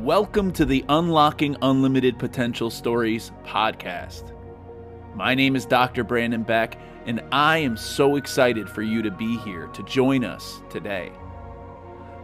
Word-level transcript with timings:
Welcome 0.00 0.52
to 0.52 0.64
the 0.64 0.82
Unlocking 0.88 1.56
Unlimited 1.60 2.18
Potential 2.18 2.70
Stories 2.70 3.32
podcast. 3.44 4.34
My 5.14 5.34
name 5.34 5.54
is 5.54 5.66
Dr. 5.66 6.04
Brandon 6.04 6.42
Beck, 6.42 6.78
and 7.04 7.22
I 7.30 7.58
am 7.58 7.76
so 7.76 8.16
excited 8.16 8.66
for 8.66 8.80
you 8.80 9.02
to 9.02 9.10
be 9.10 9.36
here 9.40 9.66
to 9.66 9.82
join 9.82 10.24
us 10.24 10.62
today. 10.70 11.12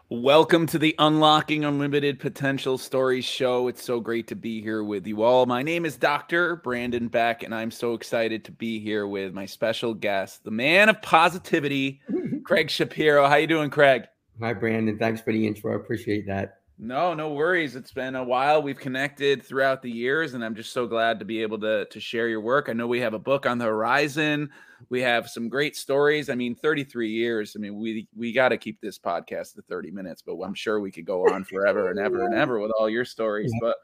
Welcome 0.10 0.68
to 0.68 0.78
the 0.78 0.94
Unlocking 1.00 1.66
Unlimited 1.66 2.20
Potential 2.20 2.78
Stories 2.78 3.26
show. 3.26 3.68
It's 3.68 3.84
so 3.84 4.00
great 4.00 4.28
to 4.28 4.36
be 4.36 4.62
here 4.62 4.84
with 4.84 5.08
you 5.08 5.24
all. 5.24 5.48
My 5.48 5.64
name 5.64 5.84
is 5.84 5.98
Dr. 5.98 6.58
Brandon 6.58 7.08
Beck, 7.08 7.42
and 7.42 7.56
I'm 7.56 7.72
so 7.72 7.96
excited 7.96 8.46
to 8.46 8.52
be 8.52 8.80
here 8.80 9.08
with 9.08 9.34
my 9.34 9.48
special 9.48 9.96
guest, 9.96 10.44
the 10.44 10.52
man 10.52 10.90
of 10.90 11.02
positivity, 11.02 12.02
Craig 12.44 12.70
Shapiro. 12.70 13.28
How 13.28 13.38
you 13.38 13.48
doing, 13.48 13.72
Craig? 13.72 14.04
Hi, 14.40 14.54
Brandon. 14.54 15.00
Thanks 15.00 15.22
for 15.22 15.34
the 15.34 15.48
intro. 15.48 15.74
I 15.74 15.78
appreciate 15.78 16.28
that. 16.28 16.60
No, 16.78 17.14
no 17.14 17.30
worries. 17.30 17.76
It's 17.76 17.94
been 17.94 18.16
a 18.16 18.24
while. 18.24 18.62
We've 18.62 18.78
connected 18.78 19.44
throughout 19.44 19.82
the 19.82 19.90
years, 19.90 20.34
and 20.34 20.44
I'm 20.44 20.56
just 20.56 20.74
so 20.74 20.86
glad 20.86 21.20
to 21.20 21.26
be 21.26 21.42
able 21.42 21.58
to 21.60 21.86
to 21.86 22.00
share 22.02 22.28
your 22.28 22.42
work. 22.42 22.68
I 22.68 22.74
know 22.74 22.86
we 22.86 23.00
have 23.00 23.14
a 23.14 23.20
book 23.20 23.46
on 23.46 23.58
the 23.58 23.66
horizon. 23.66 24.50
We 24.90 25.02
have 25.02 25.30
some 25.30 25.48
great 25.48 25.78
stories. 25.78 26.30
I 26.30 26.36
mean, 26.36 26.54
33 26.54 27.10
years. 27.10 27.56
I 27.56 27.60
mean, 27.60 27.80
we 27.80 28.10
we 28.14 28.34
got 28.34 28.50
to 28.50 28.58
keep 28.58 28.82
this 28.82 29.00
podcast 29.00 29.56
to 29.56 29.62
30 29.62 29.92
minutes, 29.92 30.22
but 30.22 30.36
I'm 30.42 30.54
sure 30.54 30.82
we 30.82 30.92
could 30.92 31.06
go 31.06 31.26
on 31.30 31.46
forever 31.46 31.92
and 31.92 32.00
ever 32.00 32.26
and 32.26 32.36
ever 32.36 32.60
with 32.60 32.72
all 32.78 32.90
your 32.90 33.06
stories. 33.06 33.54
But 33.62 33.78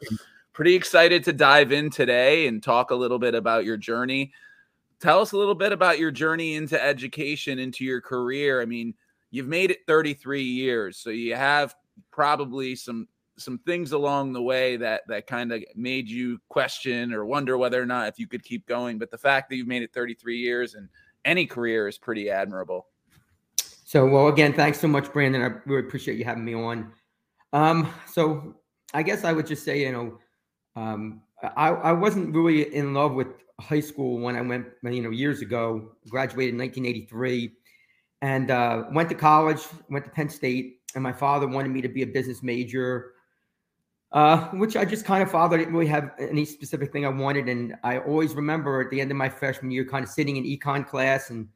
pretty 0.52 0.76
excited 0.76 1.24
to 1.24 1.34
dive 1.34 1.72
in 1.72 1.90
today 1.90 2.48
and 2.48 2.62
talk 2.62 2.92
a 2.92 2.96
little 2.96 3.20
bit 3.20 3.36
about 3.36 3.64
your 3.64 3.78
journey. 3.78 4.34
Tell 5.00 5.22
us 5.22 5.32
a 5.32 5.38
little 5.38 5.56
bit 5.56 5.72
about 5.72 5.98
your 5.98 6.12
journey 6.12 6.56
into 6.56 6.82
education, 6.84 7.58
into 7.58 7.86
your 7.86 8.02
career. 8.02 8.62
I 8.62 8.66
mean, 8.66 8.94
you've 9.32 9.48
made 9.48 9.72
it 9.72 9.80
33 9.88 10.44
years, 10.44 10.98
so 10.98 11.10
you 11.10 11.36
have 11.36 11.74
probably 12.12 12.76
some 12.76 13.08
some 13.38 13.58
things 13.60 13.92
along 13.92 14.34
the 14.34 14.42
way 14.42 14.78
that 14.78 15.02
that 15.08 15.28
kind 15.28 15.52
of 15.52 15.64
made 15.76 16.10
you 16.10 16.40
question 16.50 17.14
or 17.14 17.26
wonder 17.26 17.58
whether 17.58 17.82
or 17.82 17.86
not 17.86 18.08
if 18.08 18.20
you 18.20 18.28
could 18.28 18.44
keep 18.44 18.66
going. 18.68 18.98
But 18.98 19.12
the 19.12 19.18
fact 19.18 19.50
that 19.50 19.56
you've 19.56 19.68
made 19.68 19.84
it 19.84 19.94
33 19.94 20.38
years 20.38 20.76
and 20.76 20.90
any 21.26 21.46
career 21.46 21.88
is 21.88 21.98
pretty 21.98 22.30
admirable. 22.30 22.88
So, 23.86 24.08
well, 24.08 24.28
again, 24.28 24.54
thanks 24.54 24.80
so 24.80 24.88
much, 24.88 25.12
Brandon. 25.12 25.42
I 25.42 25.70
really 25.70 25.86
appreciate 25.86 26.18
you 26.18 26.24
having 26.24 26.46
me 26.46 26.54
on. 26.54 26.94
Um, 27.52 27.94
so, 28.10 28.56
I 28.94 29.04
guess 29.04 29.26
I 29.26 29.34
would 29.34 29.46
just 29.46 29.66
say, 29.66 29.82
you 29.82 29.92
know, 29.92 30.18
um, 30.82 31.22
I, 31.44 31.70
I 31.70 31.92
wasn't 31.92 32.34
really 32.34 32.74
in 32.74 32.94
love 32.94 33.14
with 33.14 33.28
high 33.60 33.80
school 33.80 34.20
when 34.20 34.36
I 34.36 34.42
went, 34.42 34.68
you 34.84 35.02
know, 35.02 35.10
years 35.10 35.42
ago. 35.42 35.92
Graduated 36.10 36.54
in 36.54 36.60
1983, 36.60 37.52
and 38.22 38.52
uh, 38.52 38.84
went 38.94 39.10
to 39.10 39.16
college. 39.16 39.62
Went 39.90 40.06
to 40.06 40.12
Penn 40.12 40.30
State, 40.30 40.81
and 40.96 41.04
my 41.04 41.14
father 41.14 41.48
wanted 41.48 41.70
me 41.70 41.82
to 41.82 41.90
be 41.90 42.04
a 42.04 42.08
business 42.08 42.44
major 42.44 43.14
uh, 44.12 44.48
which 44.50 44.76
I 44.76 44.84
just 44.84 45.06
kind 45.06 45.24
of 45.24 45.32
followed. 45.32 45.54
I 45.54 45.58
didn't 45.58 45.74
really 45.74 45.88
have 45.88 46.12
any 46.20 46.44
specific 46.44 46.92
thing 46.92 47.06
I 47.06 47.10
wanted. 47.10 47.48
And 47.48 47.76
I 47.84 48.00
always 48.00 48.34
remember 48.34 48.82
at 48.82 48.90
the 48.90 49.00
end 49.00 49.10
of 49.10 49.18
my 49.18 49.30
freshman 49.30 49.72
year, 49.72 49.86
kind 49.86 50.04
of 50.04 50.10
sitting 50.10 50.38
in 50.38 50.44
econ 50.44 50.86
class 50.86 51.30
and 51.30 51.48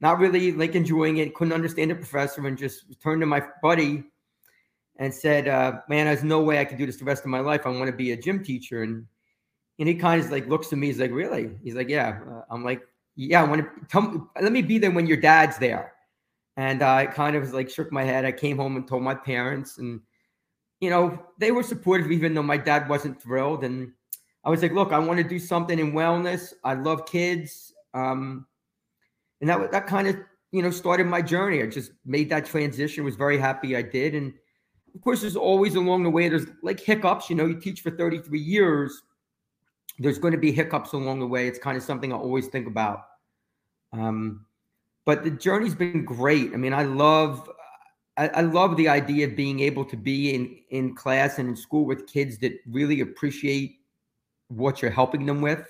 not 0.00 0.20
really 0.20 0.52
like 0.52 0.76
enjoying 0.76 1.16
it, 1.16 1.34
couldn't 1.34 1.52
understand 1.52 1.90
the 1.90 1.96
professor, 1.96 2.46
and 2.46 2.56
just 2.56 2.84
turned 3.02 3.20
to 3.20 3.26
my 3.26 3.42
buddy 3.62 4.04
and 4.96 5.12
said, 5.12 5.48
uh, 5.48 5.80
Man, 5.88 6.06
there's 6.06 6.22
no 6.22 6.40
way 6.40 6.60
I 6.60 6.64
can 6.64 6.78
do 6.78 6.86
this 6.86 6.98
the 6.98 7.04
rest 7.04 7.24
of 7.24 7.30
my 7.30 7.40
life. 7.40 7.62
I 7.64 7.70
want 7.70 7.86
to 7.90 7.96
be 7.96 8.12
a 8.12 8.16
gym 8.16 8.44
teacher. 8.44 8.84
And 8.84 9.06
and 9.80 9.88
he 9.88 9.94
kind 9.96 10.22
of 10.22 10.30
like 10.30 10.46
looks 10.46 10.72
at 10.72 10.78
me, 10.78 10.86
he's 10.86 11.00
like, 11.00 11.10
Really? 11.10 11.50
He's 11.64 11.74
like, 11.74 11.88
Yeah. 11.88 12.20
Uh, 12.30 12.42
I'm 12.48 12.64
like, 12.64 12.82
Yeah, 13.16 13.42
I 13.42 13.44
want 13.44 13.62
to 13.62 13.86
tell 13.88 14.30
let 14.40 14.52
me 14.52 14.62
be 14.62 14.78
there 14.78 14.92
when 14.92 15.08
your 15.08 15.16
dad's 15.16 15.58
there. 15.58 15.94
And 16.58 16.82
I 16.82 17.06
kind 17.06 17.34
of 17.34 17.54
like 17.54 17.70
shook 17.70 17.90
my 17.90 18.04
head. 18.04 18.26
I 18.26 18.32
came 18.32 18.58
home 18.58 18.76
and 18.76 18.86
told 18.86 19.02
my 19.02 19.14
parents 19.14 19.78
and 19.78 20.00
you 20.80 20.90
know, 20.90 21.18
they 21.38 21.50
were 21.50 21.62
supportive, 21.62 22.12
even 22.12 22.34
though 22.34 22.42
my 22.42 22.56
dad 22.56 22.88
wasn't 22.88 23.20
thrilled. 23.20 23.64
And 23.64 23.92
I 24.44 24.50
was 24.50 24.62
like, 24.62 24.72
look, 24.72 24.92
I 24.92 24.98
want 24.98 25.18
to 25.18 25.28
do 25.28 25.38
something 25.38 25.78
in 25.78 25.92
wellness. 25.92 26.52
I 26.64 26.74
love 26.74 27.06
kids. 27.06 27.72
Um, 27.94 28.46
and 29.40 29.50
that, 29.50 29.72
that 29.72 29.86
kind 29.86 30.08
of, 30.08 30.16
you 30.52 30.62
know, 30.62 30.70
started 30.70 31.06
my 31.06 31.20
journey. 31.20 31.62
I 31.62 31.66
just 31.66 31.92
made 32.04 32.30
that 32.30 32.46
transition, 32.46 33.04
was 33.04 33.16
very 33.16 33.38
happy 33.38 33.76
I 33.76 33.82
did. 33.82 34.14
And 34.14 34.32
of 34.94 35.00
course, 35.00 35.20
there's 35.20 35.36
always 35.36 35.74
along 35.74 36.04
the 36.04 36.10
way, 36.10 36.28
there's 36.28 36.46
like 36.62 36.80
hiccups. 36.80 37.28
You 37.28 37.36
know, 37.36 37.46
you 37.46 37.60
teach 37.60 37.80
for 37.80 37.90
33 37.90 38.38
years, 38.38 39.02
there's 39.98 40.18
going 40.18 40.32
to 40.32 40.38
be 40.38 40.52
hiccups 40.52 40.92
along 40.92 41.20
the 41.20 41.26
way. 41.26 41.48
It's 41.48 41.58
kind 41.58 41.76
of 41.76 41.82
something 41.82 42.12
I 42.12 42.16
always 42.16 42.46
think 42.46 42.66
about. 42.66 43.00
Um, 43.92 44.46
but 45.08 45.24
the 45.24 45.30
journey's 45.30 45.74
been 45.74 46.04
great. 46.04 46.52
I 46.52 46.58
mean, 46.58 46.74
I 46.74 46.82
love 46.82 47.48
I, 48.18 48.28
I 48.28 48.40
love 48.42 48.76
the 48.76 48.90
idea 48.90 49.26
of 49.26 49.34
being 49.34 49.60
able 49.60 49.86
to 49.86 49.96
be 49.96 50.34
in 50.34 50.58
in 50.68 50.94
class 50.94 51.38
and 51.38 51.48
in 51.48 51.56
school 51.56 51.86
with 51.86 52.06
kids 52.06 52.36
that 52.40 52.52
really 52.70 53.00
appreciate 53.00 53.78
what 54.48 54.82
you're 54.82 54.90
helping 54.90 55.24
them 55.24 55.40
with 55.40 55.66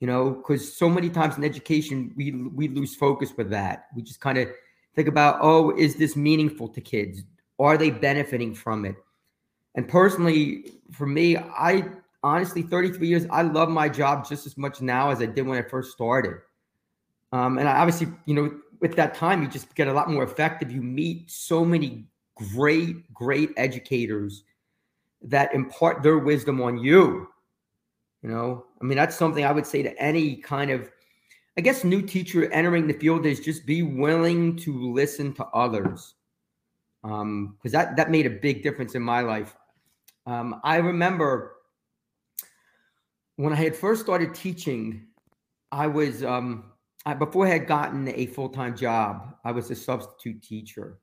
you 0.00 0.06
know 0.06 0.30
because 0.30 0.74
so 0.74 0.88
many 0.88 1.10
times 1.10 1.36
in 1.36 1.44
education 1.44 2.10
we 2.16 2.32
we 2.32 2.68
lose 2.68 2.94
focus 2.94 3.34
with 3.36 3.50
that. 3.50 3.88
We 3.94 4.00
just 4.00 4.22
kind 4.22 4.38
of 4.38 4.48
think 4.96 5.08
about 5.08 5.40
oh 5.42 5.76
is 5.76 5.96
this 5.96 6.16
meaningful 6.16 6.68
to 6.68 6.80
kids? 6.80 7.24
Are 7.58 7.76
they 7.76 7.90
benefiting 7.90 8.54
from 8.54 8.86
it? 8.86 8.96
And 9.74 9.86
personally 9.86 10.72
for 10.92 11.06
me 11.06 11.36
i 11.36 11.84
honestly 12.22 12.62
33 12.62 13.06
years 13.06 13.26
i 13.30 13.42
love 13.42 13.68
my 13.68 13.90
job 13.90 14.26
just 14.26 14.46
as 14.46 14.56
much 14.56 14.80
now 14.80 15.10
as 15.10 15.20
i 15.20 15.26
did 15.26 15.46
when 15.46 15.58
i 15.58 15.68
first 15.68 15.92
started 15.92 16.38
um, 17.32 17.58
and 17.58 17.68
obviously 17.68 18.08
you 18.26 18.34
know 18.34 18.50
with 18.80 18.96
that 18.96 19.14
time, 19.14 19.42
you 19.42 19.48
just 19.48 19.74
get 19.74 19.88
a 19.88 19.92
lot 19.92 20.10
more 20.10 20.22
effective. 20.22 20.70
You 20.70 20.82
meet 20.82 21.30
so 21.30 21.64
many 21.64 22.06
great, 22.36 23.12
great 23.12 23.50
educators 23.56 24.44
that 25.22 25.52
impart 25.54 26.02
their 26.02 26.18
wisdom 26.18 26.60
on 26.60 26.78
you. 26.78 27.28
You 28.22 28.30
know, 28.30 28.66
I 28.80 28.84
mean, 28.84 28.96
that's 28.96 29.16
something 29.16 29.44
I 29.44 29.52
would 29.52 29.66
say 29.66 29.82
to 29.82 29.96
any 30.00 30.36
kind 30.36 30.70
of, 30.70 30.90
I 31.56 31.60
guess, 31.60 31.84
new 31.84 32.02
teacher 32.02 32.50
entering 32.52 32.86
the 32.86 32.94
field 32.94 33.26
is 33.26 33.40
just 33.40 33.66
be 33.66 33.82
willing 33.82 34.56
to 34.58 34.92
listen 34.92 35.32
to 35.34 35.44
others. 35.46 36.14
Um, 37.04 37.56
because 37.56 37.72
that 37.72 37.96
that 37.96 38.10
made 38.10 38.26
a 38.26 38.30
big 38.30 38.62
difference 38.62 38.96
in 38.96 39.02
my 39.02 39.20
life. 39.20 39.56
Um, 40.26 40.60
I 40.64 40.76
remember 40.76 41.54
when 43.36 43.52
I 43.52 43.56
had 43.56 43.76
first 43.76 44.02
started 44.02 44.34
teaching, 44.34 45.06
I 45.70 45.86
was 45.86 46.24
um 46.24 46.72
I, 47.06 47.14
before 47.14 47.46
I 47.46 47.50
had 47.50 47.66
gotten 47.66 48.08
a 48.08 48.26
full 48.26 48.48
time 48.48 48.76
job, 48.76 49.34
I 49.44 49.52
was 49.52 49.70
a 49.70 49.74
substitute 49.74 50.42
teacher. 50.42 50.98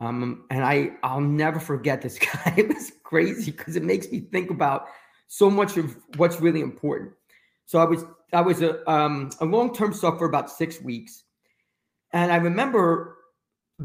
Um, 0.00 0.44
and 0.50 0.64
I 0.64 0.92
I'll 1.02 1.20
never 1.20 1.58
forget 1.58 2.02
this 2.02 2.18
guy. 2.18 2.54
It 2.56 2.68
was 2.68 2.92
crazy 3.02 3.50
because 3.50 3.76
it 3.76 3.82
makes 3.82 4.10
me 4.10 4.20
think 4.20 4.50
about 4.50 4.86
so 5.26 5.50
much 5.50 5.76
of 5.76 5.96
what's 6.16 6.40
really 6.40 6.60
important. 6.60 7.12
So 7.66 7.78
I 7.78 7.84
was 7.84 8.04
I 8.32 8.40
was 8.40 8.62
a 8.62 8.88
um, 8.90 9.30
a 9.40 9.44
long 9.44 9.74
term 9.74 9.92
sub 9.92 10.18
for 10.18 10.26
about 10.26 10.50
six 10.50 10.80
weeks, 10.80 11.24
and 12.12 12.30
I 12.32 12.36
remember 12.36 13.16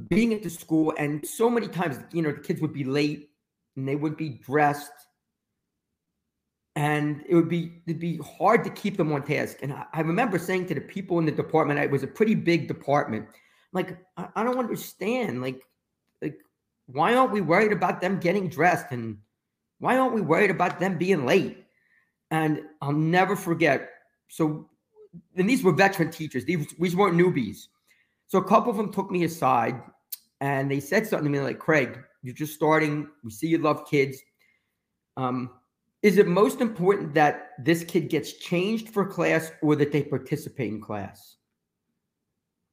being 0.09 0.33
at 0.33 0.41
the 0.41 0.49
school 0.49 0.93
and 0.97 1.25
so 1.25 1.49
many 1.49 1.67
times 1.67 1.99
you 2.11 2.21
know 2.21 2.31
the 2.31 2.39
kids 2.39 2.59
would 2.61 2.73
be 2.73 2.83
late 2.83 3.29
and 3.75 3.87
they 3.87 3.95
would 3.95 4.17
be 4.17 4.29
dressed 4.29 4.91
and 6.75 7.23
it 7.27 7.35
would 7.35 7.49
be 7.49 7.81
it'd 7.85 7.99
be 7.99 8.17
hard 8.17 8.63
to 8.63 8.69
keep 8.69 8.97
them 8.97 9.11
on 9.11 9.23
task. 9.23 9.57
And 9.61 9.73
I, 9.73 9.85
I 9.93 10.01
remember 10.01 10.39
saying 10.39 10.67
to 10.67 10.75
the 10.75 10.81
people 10.81 11.19
in 11.19 11.25
the 11.25 11.31
department, 11.31 11.79
it 11.79 11.91
was 11.91 12.03
a 12.03 12.07
pretty 12.07 12.35
big 12.35 12.67
department, 12.67 13.27
like 13.71 13.97
I, 14.17 14.27
I 14.35 14.43
don't 14.43 14.59
understand, 14.59 15.41
like 15.41 15.61
like 16.21 16.39
why 16.87 17.13
aren't 17.15 17.31
we 17.31 17.41
worried 17.41 17.71
about 17.71 18.01
them 18.01 18.19
getting 18.19 18.49
dressed 18.49 18.87
and 18.91 19.17
why 19.79 19.97
aren't 19.97 20.13
we 20.13 20.21
worried 20.21 20.51
about 20.51 20.79
them 20.79 20.97
being 20.97 21.25
late? 21.25 21.65
And 22.31 22.61
I'll 22.81 22.91
never 22.91 23.35
forget. 23.35 23.89
So 24.27 24.69
and 25.35 25.49
these 25.49 25.63
were 25.63 25.71
veteran 25.71 26.11
teachers. 26.11 26.45
These, 26.45 26.73
these 26.79 26.95
weren't 26.95 27.17
newbies. 27.17 27.67
So 28.27 28.39
a 28.39 28.43
couple 28.43 28.71
of 28.71 28.77
them 28.77 28.91
took 28.91 29.11
me 29.11 29.23
aside 29.25 29.81
and 30.41 30.69
they 30.69 30.79
said 30.79 31.05
something 31.05 31.31
to 31.31 31.37
me 31.37 31.43
like, 31.43 31.59
Craig, 31.59 31.99
you're 32.23 32.33
just 32.33 32.55
starting. 32.55 33.07
We 33.23 33.31
see 33.31 33.47
you 33.47 33.59
love 33.59 33.87
kids. 33.87 34.17
Um, 35.17 35.51
is 36.03 36.17
it 36.17 36.27
most 36.27 36.59
important 36.59 37.13
that 37.13 37.51
this 37.57 37.85
kid 37.85 38.09
gets 38.09 38.33
changed 38.33 38.89
for 38.89 39.05
class 39.05 39.51
or 39.61 39.77
that 39.77 39.93
they 39.93 40.03
participate 40.03 40.69
in 40.69 40.81
class? 40.81 41.37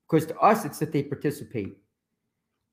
Because 0.08 0.26
to 0.26 0.38
us, 0.38 0.64
it's 0.64 0.80
that 0.80 0.92
they 0.92 1.04
participate. 1.04 1.76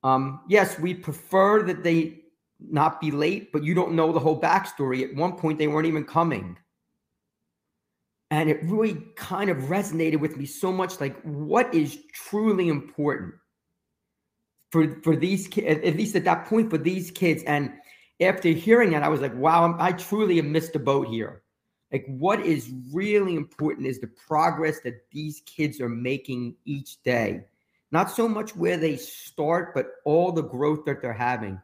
Um, 0.02 0.40
yes, 0.48 0.76
we 0.78 0.94
prefer 0.94 1.62
that 1.62 1.84
they 1.84 2.22
not 2.60 3.00
be 3.00 3.12
late, 3.12 3.52
but 3.52 3.62
you 3.62 3.72
don't 3.72 3.92
know 3.92 4.10
the 4.10 4.18
whole 4.18 4.40
backstory. 4.40 5.08
At 5.08 5.14
one 5.14 5.34
point, 5.36 5.58
they 5.58 5.68
weren't 5.68 5.86
even 5.86 6.04
coming. 6.04 6.58
And 8.32 8.50
it 8.50 8.58
really 8.64 9.00
kind 9.14 9.50
of 9.50 9.58
resonated 9.64 10.18
with 10.18 10.36
me 10.36 10.44
so 10.44 10.72
much 10.72 11.00
like, 11.00 11.20
what 11.22 11.72
is 11.72 11.98
truly 12.12 12.68
important 12.68 13.34
for, 14.72 15.00
for 15.02 15.14
these 15.14 15.46
kids, 15.46 15.80
at 15.84 15.96
least 15.96 16.16
at 16.16 16.24
that 16.24 16.46
point, 16.46 16.68
for 16.68 16.78
these 16.78 17.12
kids? 17.12 17.44
And 17.44 17.72
after 18.20 18.48
hearing 18.48 18.90
that, 18.90 19.02
I 19.02 19.08
was 19.08 19.20
like, 19.20 19.34
wow, 19.34 19.76
I 19.78 19.92
truly 19.92 20.36
have 20.36 20.44
missed 20.44 20.72
the 20.72 20.78
boat 20.78 21.08
here. 21.08 21.42
Like, 21.92 22.04
what 22.06 22.40
is 22.40 22.72
really 22.92 23.34
important 23.34 23.86
is 23.86 23.98
the 23.98 24.08
progress 24.08 24.80
that 24.80 25.10
these 25.10 25.40
kids 25.46 25.80
are 25.80 25.88
making 25.88 26.56
each 26.64 27.02
day. 27.02 27.44
Not 27.90 28.10
so 28.10 28.28
much 28.28 28.54
where 28.54 28.76
they 28.76 28.96
start, 28.96 29.74
but 29.74 29.92
all 30.04 30.32
the 30.32 30.42
growth 30.42 30.84
that 30.84 31.00
they're 31.00 31.12
having. 31.12 31.58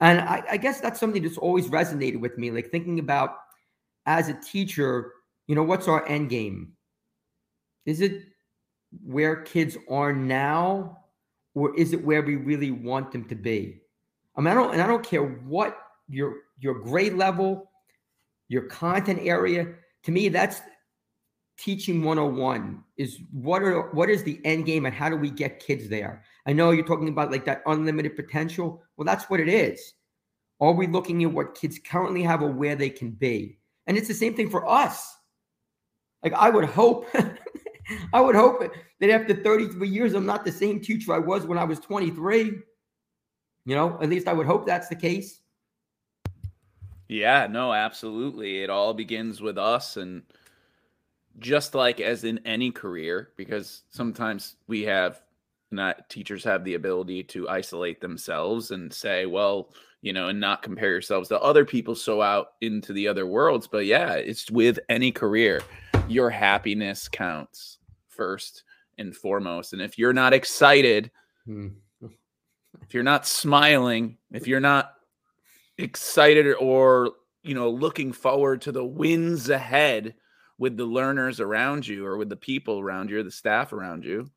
And 0.00 0.20
I, 0.20 0.42
I 0.50 0.56
guess 0.56 0.80
that's 0.80 0.98
something 0.98 1.22
that's 1.22 1.38
always 1.38 1.68
resonated 1.68 2.18
with 2.18 2.36
me. 2.36 2.50
Like 2.50 2.70
thinking 2.70 2.98
about 2.98 3.36
as 4.06 4.28
a 4.28 4.34
teacher, 4.34 5.12
you 5.46 5.54
know, 5.54 5.62
what's 5.62 5.86
our 5.86 6.04
end 6.08 6.30
game? 6.30 6.72
Is 7.86 8.00
it 8.00 8.24
where 9.04 9.36
kids 9.42 9.76
are 9.88 10.12
now, 10.12 10.98
or 11.54 11.76
is 11.76 11.92
it 11.92 12.04
where 12.04 12.22
we 12.22 12.34
really 12.34 12.72
want 12.72 13.12
them 13.12 13.24
to 13.26 13.36
be? 13.36 13.80
I 14.34 14.40
mean, 14.40 14.48
I 14.48 14.54
don't, 14.54 14.72
and 14.72 14.82
I 14.82 14.86
don't 14.88 15.06
care 15.06 15.22
what 15.22 15.78
your 16.12 16.34
your 16.58 16.74
grade 16.74 17.14
level, 17.14 17.70
your 18.48 18.62
content 18.62 19.20
area. 19.22 19.74
To 20.04 20.12
me, 20.12 20.28
that's 20.28 20.60
teaching 21.58 22.02
101 22.02 22.82
is 22.96 23.18
what 23.30 23.62
are 23.62 23.90
what 23.92 24.10
is 24.10 24.22
the 24.24 24.40
end 24.44 24.66
game 24.66 24.86
and 24.86 24.94
how 24.94 25.08
do 25.08 25.16
we 25.16 25.30
get 25.30 25.60
kids 25.60 25.88
there? 25.88 26.24
I 26.46 26.52
know 26.52 26.70
you're 26.70 26.86
talking 26.86 27.08
about 27.08 27.30
like 27.30 27.44
that 27.46 27.62
unlimited 27.66 28.16
potential. 28.16 28.82
Well 28.96 29.04
that's 29.04 29.24
what 29.30 29.40
it 29.40 29.48
is. 29.48 29.94
Are 30.60 30.72
we 30.72 30.86
looking 30.86 31.22
at 31.24 31.32
what 31.32 31.54
kids 31.54 31.78
currently 31.78 32.22
have 32.22 32.42
or 32.42 32.50
where 32.50 32.76
they 32.76 32.90
can 32.90 33.10
be? 33.10 33.58
And 33.86 33.96
it's 33.96 34.08
the 34.08 34.14
same 34.14 34.34
thing 34.34 34.50
for 34.50 34.68
us. 34.68 35.16
Like 36.22 36.34
i 36.34 36.50
would 36.50 36.64
hope 36.64 37.06
i 38.12 38.20
would 38.20 38.36
hope 38.36 38.62
that 39.00 39.10
after 39.10 39.34
33 39.34 39.88
years 39.88 40.14
i'm 40.14 40.26
not 40.26 40.44
the 40.44 40.52
same 40.52 40.80
teacher 40.80 41.12
i 41.12 41.18
was 41.18 41.46
when 41.46 41.58
i 41.58 41.64
was 41.64 41.80
23 41.80 42.58
you 43.64 43.74
know 43.74 43.98
at 44.00 44.08
least 44.08 44.28
i 44.28 44.32
would 44.32 44.46
hope 44.46 44.64
that's 44.64 44.88
the 44.88 44.94
case 44.94 45.41
yeah 47.12 47.46
no 47.48 47.72
absolutely 47.72 48.62
it 48.62 48.70
all 48.70 48.94
begins 48.94 49.40
with 49.40 49.58
us 49.58 49.96
and 49.96 50.22
just 51.38 51.74
like 51.74 52.00
as 52.00 52.24
in 52.24 52.40
any 52.44 52.70
career, 52.70 53.30
because 53.36 53.82
sometimes 53.90 54.56
we 54.66 54.82
have 54.82 55.20
not 55.70 56.08
teachers 56.10 56.44
have 56.44 56.64
the 56.64 56.74
ability 56.74 57.22
to 57.22 57.48
isolate 57.48 58.00
themselves 58.00 58.70
and 58.70 58.92
say, 58.92 59.24
well, 59.26 59.70
you 60.02 60.12
know, 60.12 60.28
and 60.28 60.40
not 60.40 60.62
compare 60.62 60.90
yourselves 60.90 61.28
to 61.28 61.40
other 61.40 61.64
people 61.64 61.94
so 61.94 62.20
out 62.20 62.48
into 62.60 62.92
the 62.92 63.08
other 63.08 63.26
worlds. 63.26 63.66
But 63.66 63.86
yeah, 63.86 64.14
it's 64.14 64.50
with 64.50 64.78
any 64.88 65.12
career, 65.12 65.62
your 66.08 66.28
happiness 66.28 67.08
counts 67.08 67.78
first 68.08 68.64
and 68.98 69.16
foremost. 69.16 69.72
And 69.72 69.80
if 69.80 69.98
you're 69.98 70.12
not 70.12 70.34
excited, 70.34 71.10
hmm. 71.46 71.68
if 72.82 72.92
you're 72.92 73.02
not 73.02 73.26
smiling, 73.26 74.18
if 74.32 74.46
you're 74.46 74.60
not 74.60 74.94
excited 75.78 76.54
or, 76.58 77.12
you 77.42 77.54
know, 77.54 77.70
looking 77.70 78.12
forward 78.12 78.62
to 78.62 78.72
the 78.72 78.84
wins 78.84 79.48
ahead, 79.48 80.14
with 80.62 80.76
the 80.76 80.84
learners 80.84 81.40
around 81.40 81.84
you 81.88 82.06
or 82.06 82.16
with 82.16 82.28
the 82.28 82.36
people 82.36 82.78
around 82.78 83.10
you 83.10 83.18
or 83.18 83.24
the 83.24 83.32
staff 83.32 83.72
around 83.72 84.04
you, 84.04 84.30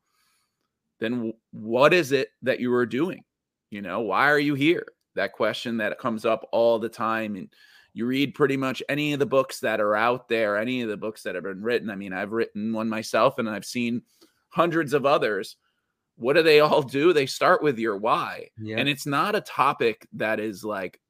then 0.98 1.32
what 1.52 1.94
is 1.94 2.10
it 2.10 2.30
that 2.42 2.58
you 2.58 2.74
are 2.74 2.84
doing? 2.84 3.22
You 3.70 3.80
know, 3.80 4.00
why 4.00 4.28
are 4.28 4.38
you 4.38 4.54
here? 4.54 4.86
That 5.14 5.34
question 5.34 5.76
that 5.76 6.00
comes 6.00 6.24
up 6.24 6.48
all 6.50 6.80
the 6.80 6.88
time. 6.88 7.36
And 7.36 7.48
you 7.92 8.06
read 8.06 8.34
pretty 8.34 8.56
much 8.56 8.82
any 8.88 9.12
of 9.12 9.20
the 9.20 9.24
books 9.26 9.60
that 9.60 9.80
are 9.80 9.94
out 9.94 10.28
there, 10.28 10.56
any 10.56 10.82
of 10.82 10.88
the 10.88 10.96
books 10.96 11.22
that 11.22 11.36
have 11.36 11.44
been 11.44 11.62
written. 11.62 11.90
I 11.90 11.94
mean, 11.94 12.12
I've 12.12 12.32
written 12.32 12.72
one 12.72 12.88
myself 12.88 13.38
and 13.38 13.48
I've 13.48 13.64
seen 13.64 14.02
hundreds 14.48 14.94
of 14.94 15.06
others. 15.06 15.56
What 16.16 16.32
do 16.32 16.42
they 16.42 16.58
all 16.58 16.82
do? 16.82 17.12
They 17.12 17.26
start 17.26 17.62
with 17.62 17.78
your 17.78 17.98
why. 17.98 18.48
Yeah. 18.60 18.78
And 18.78 18.88
it's 18.88 19.06
not 19.06 19.36
a 19.36 19.42
topic 19.42 20.08
that 20.14 20.40
is 20.40 20.64
like 20.64 21.00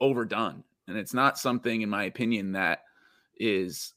overdone. 0.00 0.64
And 0.86 0.96
it's 0.98 1.14
not 1.14 1.38
something, 1.38 1.82
in 1.82 1.88
my 1.88 2.04
opinion, 2.04 2.52
that 2.52 2.80
is 3.36 3.94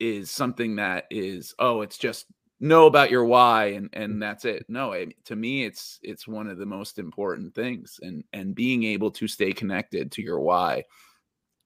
is 0.00 0.30
something 0.30 0.76
that 0.76 1.04
is 1.10 1.54
oh 1.58 1.80
it's 1.80 1.98
just 1.98 2.26
know 2.60 2.86
about 2.86 3.10
your 3.10 3.24
why 3.24 3.66
and 3.66 3.88
and 3.92 4.14
mm. 4.14 4.20
that's 4.20 4.44
it 4.44 4.64
no 4.68 4.92
it, 4.92 5.12
to 5.24 5.36
me 5.36 5.64
it's 5.64 5.98
it's 6.02 6.26
one 6.26 6.48
of 6.48 6.58
the 6.58 6.66
most 6.66 6.98
important 6.98 7.54
things 7.54 8.00
and 8.02 8.24
and 8.32 8.54
being 8.54 8.84
able 8.84 9.10
to 9.10 9.28
stay 9.28 9.52
connected 9.52 10.10
to 10.10 10.22
your 10.22 10.40
why 10.40 10.82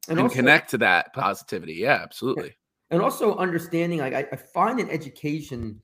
and, 0.08 0.18
and 0.18 0.20
also, 0.20 0.34
connect 0.34 0.70
to 0.70 0.78
that 0.78 1.12
positivity 1.14 1.74
yeah 1.74 2.00
absolutely 2.02 2.54
and 2.90 3.00
also 3.00 3.36
understanding 3.36 3.98
like 3.98 4.14
I, 4.14 4.26
I 4.32 4.36
find 4.36 4.80
in 4.80 4.90
education 4.90 5.80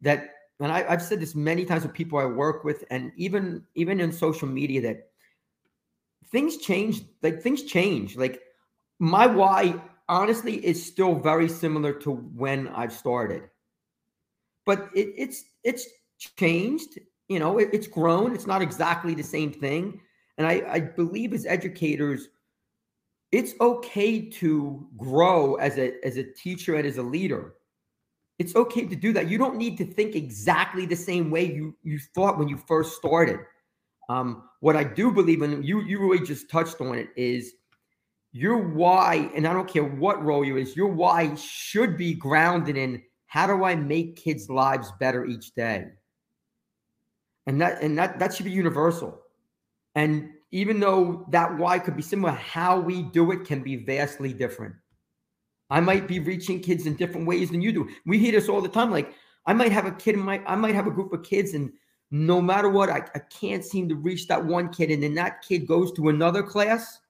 that 0.00 0.30
and 0.60 0.72
I, 0.72 0.84
i've 0.88 1.02
said 1.02 1.20
this 1.20 1.34
many 1.34 1.64
times 1.64 1.82
with 1.82 1.92
people 1.92 2.18
i 2.18 2.24
work 2.24 2.64
with 2.64 2.84
and 2.90 3.12
even 3.16 3.64
even 3.74 4.00
in 4.00 4.12
social 4.12 4.48
media 4.48 4.80
that 4.82 5.07
things 6.30 6.56
change 6.58 7.02
like 7.22 7.40
things 7.40 7.62
change 7.64 8.16
like 8.16 8.40
my 8.98 9.26
why 9.26 9.80
honestly 10.08 10.64
is 10.64 10.84
still 10.84 11.14
very 11.14 11.48
similar 11.48 11.92
to 11.92 12.12
when 12.12 12.68
I've 12.68 12.92
started. 12.92 13.42
But 14.64 14.90
it, 14.94 15.14
it's 15.16 15.44
it's 15.64 15.86
changed, 16.36 16.98
you 17.28 17.38
know, 17.38 17.58
it, 17.58 17.70
it's 17.72 17.86
grown. 17.86 18.34
It's 18.34 18.46
not 18.46 18.62
exactly 18.62 19.14
the 19.14 19.22
same 19.22 19.52
thing. 19.52 20.00
And 20.36 20.46
I, 20.46 20.62
I 20.68 20.80
believe 20.80 21.32
as 21.32 21.46
educators, 21.46 22.28
it's 23.32 23.54
okay 23.60 24.20
to 24.20 24.86
grow 24.96 25.56
as 25.56 25.78
a 25.78 26.04
as 26.04 26.16
a 26.16 26.24
teacher 26.24 26.74
and 26.76 26.86
as 26.86 26.98
a 26.98 27.02
leader. 27.02 27.54
It's 28.38 28.54
okay 28.54 28.86
to 28.86 28.94
do 28.94 29.12
that. 29.14 29.28
You 29.28 29.36
don't 29.36 29.56
need 29.56 29.76
to 29.78 29.84
think 29.84 30.14
exactly 30.14 30.86
the 30.86 30.96
same 30.96 31.30
way 31.30 31.44
you 31.44 31.76
you 31.82 31.98
thought 32.14 32.38
when 32.38 32.48
you 32.48 32.56
first 32.56 32.96
started. 32.96 33.40
Um, 34.08 34.47
what 34.60 34.76
I 34.76 34.84
do 34.84 35.12
believe 35.12 35.42
in, 35.42 35.62
you 35.62 35.82
you 35.82 36.00
really 36.00 36.24
just 36.24 36.50
touched 36.50 36.80
on 36.80 36.96
it, 36.96 37.08
is 37.16 37.54
your 38.32 38.58
why, 38.58 39.30
and 39.34 39.46
I 39.46 39.52
don't 39.52 39.68
care 39.68 39.84
what 39.84 40.22
role 40.22 40.44
you 40.44 40.56
is, 40.56 40.76
your 40.76 40.88
why 40.88 41.34
should 41.36 41.96
be 41.96 42.14
grounded 42.14 42.76
in 42.76 43.02
how 43.26 43.46
do 43.46 43.64
I 43.64 43.74
make 43.76 44.16
kids' 44.16 44.48
lives 44.48 44.92
better 44.98 45.24
each 45.24 45.54
day? 45.54 45.86
And 47.46 47.60
that 47.60 47.82
and 47.82 47.96
that 47.98 48.18
that 48.18 48.34
should 48.34 48.44
be 48.44 48.50
universal. 48.50 49.20
And 49.94 50.30
even 50.50 50.80
though 50.80 51.26
that 51.30 51.56
why 51.56 51.78
could 51.78 51.96
be 51.96 52.02
similar, 52.02 52.32
how 52.32 52.80
we 52.80 53.02
do 53.02 53.32
it 53.32 53.44
can 53.44 53.62
be 53.62 53.76
vastly 53.76 54.32
different. 54.32 54.74
I 55.70 55.80
might 55.80 56.08
be 56.08 56.20
reaching 56.20 56.60
kids 56.60 56.86
in 56.86 56.94
different 56.94 57.26
ways 57.26 57.50
than 57.50 57.60
you 57.60 57.72
do. 57.72 57.88
We 58.06 58.18
hear 58.18 58.32
this 58.32 58.48
all 58.48 58.62
the 58.62 58.68
time. 58.68 58.90
Like 58.90 59.12
I 59.46 59.52
might 59.52 59.72
have 59.72 59.86
a 59.86 59.92
kid 59.92 60.14
in 60.14 60.20
my, 60.20 60.42
I 60.46 60.56
might 60.56 60.74
have 60.74 60.86
a 60.86 60.90
group 60.90 61.12
of 61.12 61.22
kids, 61.22 61.54
and 61.54 61.70
no 62.10 62.40
matter 62.40 62.68
what, 62.68 62.88
I, 62.88 63.02
I 63.14 63.18
can't 63.18 63.64
seem 63.64 63.88
to 63.88 63.94
reach 63.94 64.28
that 64.28 64.44
one 64.44 64.70
kid. 64.70 64.90
And 64.90 65.02
then 65.02 65.14
that 65.14 65.42
kid 65.42 65.66
goes 65.66 65.92
to 65.92 66.08
another 66.08 66.42
class 66.42 67.00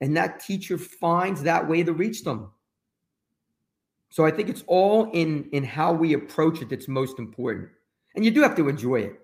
and 0.00 0.16
that 0.16 0.40
teacher 0.40 0.78
finds 0.78 1.42
that 1.42 1.66
way 1.66 1.82
to 1.82 1.92
reach 1.92 2.24
them. 2.24 2.50
So 4.10 4.24
I 4.24 4.30
think 4.30 4.48
it's 4.48 4.64
all 4.66 5.10
in 5.12 5.48
in 5.52 5.64
how 5.64 5.92
we 5.92 6.14
approach 6.14 6.62
it 6.62 6.70
that's 6.70 6.88
most 6.88 7.18
important, 7.18 7.68
and 8.14 8.24
you 8.24 8.30
do 8.30 8.42
have 8.42 8.56
to 8.56 8.68
enjoy 8.68 9.00
it. 9.00 9.20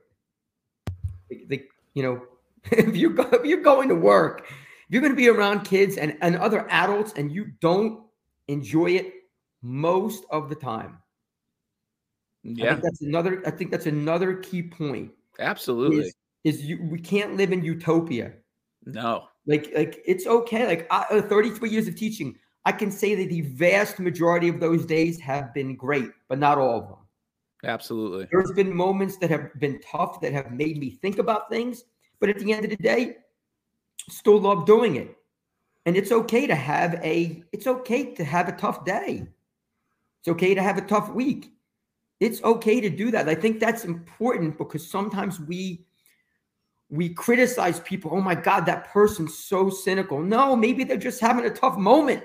The, 1.31 1.45
the, 1.49 1.63
you 1.95 2.03
know, 2.03 2.23
if 2.71 2.97
you 2.97 3.11
go, 3.11 3.23
if 3.33 3.47
you're 3.47 3.63
going 3.63 3.89
to 3.89 3.95
work, 3.95 4.47
if 4.49 4.91
you're 4.91 5.01
going 5.01 5.13
to 5.13 5.17
be 5.17 5.29
around 5.29 5.65
kids 5.65 5.97
and 5.97 6.19
and 6.21 6.37
other 6.37 6.69
adults, 6.71 7.15
and 7.17 7.33
you 7.33 7.47
don't 7.61 8.03
enjoy 8.49 8.91
it 8.91 9.13
most 9.63 10.25
of 10.31 10.51
the 10.51 10.55
time. 10.55 10.99
Yeah, 12.45 12.75
that's 12.75 13.01
another. 13.01 13.43
I 13.47 13.51
think 13.51 13.71
that's 13.71 13.87
another 13.87 14.35
key 14.35 14.63
point. 14.63 15.11
Absolutely, 15.41 15.99
is, 15.99 16.15
is 16.45 16.63
you 16.65 16.87
we 16.91 17.01
can't 17.01 17.37
live 17.37 17.53
in 17.53 17.65
utopia. 17.65 18.33
No, 18.85 19.25
like, 19.47 19.71
like 19.75 20.03
it's 20.07 20.27
okay. 20.27 20.67
Like 20.67 20.87
I, 20.91 21.05
uh, 21.11 21.23
33 21.23 21.71
years 21.71 21.89
of 21.89 21.97
teaching, 21.97 22.37
I 22.65 22.73
can 22.73 22.91
say 22.91 23.15
that 23.15 23.29
the 23.29 23.43
vast 23.43 23.99
majority 23.99 24.49
of 24.49 24.61
those 24.61 24.87
days 24.87 25.19
have 25.21 25.53
been 25.55 25.75
great, 25.75 26.11
but 26.29 26.39
not 26.39 26.59
all 26.59 26.79
of 26.79 26.89
them. 26.89 26.99
Absolutely. 27.65 28.29
There's 28.31 28.53
been 28.53 28.75
moments 28.75 29.17
that 29.19 29.31
have 29.31 29.59
been 29.59 29.81
tough 29.81 30.21
that 30.21 30.33
have 30.33 30.53
made 30.53 30.79
me 30.79 30.91
think 30.91 31.19
about 31.19 31.49
things, 31.49 31.85
but 32.21 32.29
at 32.29 32.39
the 32.39 32.53
end 32.53 32.65
of 32.65 32.71
the 32.71 32.77
day, 32.77 33.17
still 34.11 34.39
love 34.39 34.67
doing 34.67 34.97
it. 34.97 35.17
And 35.87 35.97
it's 35.97 36.13
okay 36.13 36.47
to 36.47 36.55
have 36.55 36.95
a 37.03 37.43
it's 37.53 37.67
okay 37.67 38.15
to 38.15 38.25
have 38.25 38.49
a 38.49 38.53
tough 38.53 38.85
day. 38.85 39.27
It's 40.21 40.29
okay 40.29 40.55
to 40.55 40.63
have 40.63 40.79
a 40.79 40.83
tough 40.83 41.11
week. 41.11 41.54
It's 42.25 42.43
okay 42.43 42.81
to 42.81 42.89
do 42.89 43.11
that. 43.11 43.29
I 43.29 43.35
think 43.35 43.61
that's 43.61 43.85
important 43.85 44.57
because 44.57 44.89
sometimes 44.89 45.39
we 45.39 45.85
we 46.89 47.13
criticize 47.13 47.81
people. 47.81 48.13
Oh 48.15 48.21
my 48.23 48.35
God, 48.35 48.65
that 48.65 48.89
person's 48.89 49.37
so 49.37 49.69
cynical. 49.69 50.23
No, 50.23 50.57
maybe 50.57 50.85
they're 50.85 50.97
just 50.97 51.21
having 51.21 51.45
a 51.45 51.51
tough 51.51 51.77
moment. 51.77 52.25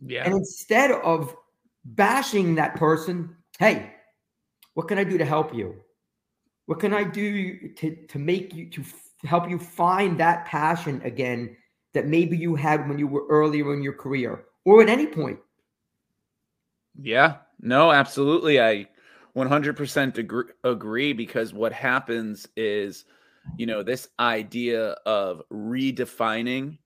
Yeah. 0.00 0.24
And 0.24 0.32
instead 0.32 0.92
of 0.92 1.36
bashing 1.84 2.54
that 2.54 2.76
person, 2.76 3.36
hey, 3.58 3.92
what 4.72 4.88
can 4.88 4.96
I 4.96 5.04
do 5.04 5.18
to 5.18 5.26
help 5.26 5.54
you? 5.54 5.74
What 6.64 6.80
can 6.80 6.94
I 6.94 7.04
do 7.04 7.68
to, 7.76 7.96
to 8.06 8.18
make 8.18 8.54
you 8.54 8.70
to 8.70 8.84
help 9.24 9.50
you 9.50 9.58
find 9.58 10.18
that 10.20 10.46
passion 10.46 11.02
again 11.04 11.54
that 11.92 12.06
maybe 12.06 12.36
you 12.36 12.54
had 12.54 12.88
when 12.88 12.98
you 12.98 13.08
were 13.08 13.26
earlier 13.28 13.74
in 13.74 13.82
your 13.82 13.94
career 13.94 14.44
or 14.64 14.80
at 14.80 14.88
any 14.88 15.06
point? 15.06 15.38
Yeah, 16.98 17.36
no, 17.60 17.92
absolutely. 17.92 18.60
I 18.60 18.88
100% 19.36 20.18
agree, 20.18 20.52
agree 20.64 21.12
because 21.12 21.52
what 21.52 21.72
happens 21.72 22.46
is, 22.56 23.04
you 23.56 23.66
know, 23.66 23.82
this 23.82 24.08
idea 24.18 24.90
of 25.06 25.42
redefining 25.52 26.78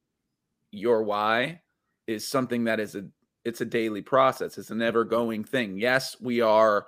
your 0.70 1.02
why 1.02 1.60
is 2.06 2.26
something 2.26 2.64
that 2.64 2.80
is 2.80 2.94
a 2.94 3.04
it's 3.44 3.60
a 3.60 3.66
daily 3.66 4.02
process. 4.02 4.56
It's 4.56 4.70
an 4.70 4.82
ever 4.82 5.04
going 5.04 5.42
thing. 5.42 5.76
Yes, 5.76 6.16
we 6.20 6.40
are 6.40 6.86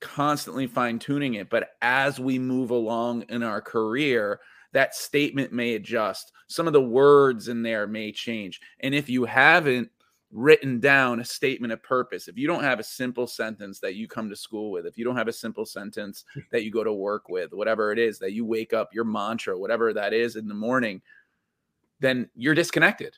constantly 0.00 0.66
fine 0.66 0.98
tuning 0.98 1.34
it, 1.34 1.50
but 1.50 1.70
as 1.82 2.18
we 2.18 2.38
move 2.38 2.70
along 2.70 3.22
in 3.28 3.42
our 3.42 3.60
career, 3.60 4.40
that 4.72 4.94
statement 4.94 5.52
may 5.52 5.74
adjust. 5.74 6.32
Some 6.48 6.66
of 6.66 6.72
the 6.72 6.82
words 6.82 7.48
in 7.48 7.62
there 7.62 7.86
may 7.86 8.10
change. 8.10 8.60
And 8.80 8.94
if 8.94 9.08
you 9.08 9.26
haven't 9.26 9.90
written 10.32 10.80
down 10.80 11.20
a 11.20 11.24
statement 11.24 11.72
of 11.72 11.82
purpose, 11.82 12.26
if 12.26 12.38
you 12.38 12.48
don't 12.48 12.64
have 12.64 12.80
a 12.80 12.84
simple 12.84 13.26
sentence 13.26 13.78
that 13.80 13.94
you 13.94 14.08
come 14.08 14.30
to 14.30 14.36
school 14.36 14.70
with, 14.70 14.86
if 14.86 14.96
you 14.96 15.04
don't 15.04 15.16
have 15.16 15.28
a 15.28 15.32
simple 15.32 15.66
sentence 15.66 16.24
hmm. 16.32 16.40
that 16.50 16.64
you 16.64 16.70
go 16.70 16.82
to 16.82 16.92
work 16.92 17.28
with, 17.28 17.52
whatever 17.52 17.92
it 17.92 17.98
is 17.98 18.18
that 18.18 18.32
you 18.32 18.44
wake 18.44 18.72
up, 18.72 18.94
your 18.94 19.04
mantra, 19.04 19.56
whatever 19.58 19.92
that 19.92 20.12
is 20.12 20.36
in 20.36 20.48
the 20.48 20.54
morning, 20.54 21.02
then 22.00 22.28
you're 22.34 22.54
disconnected. 22.54 23.16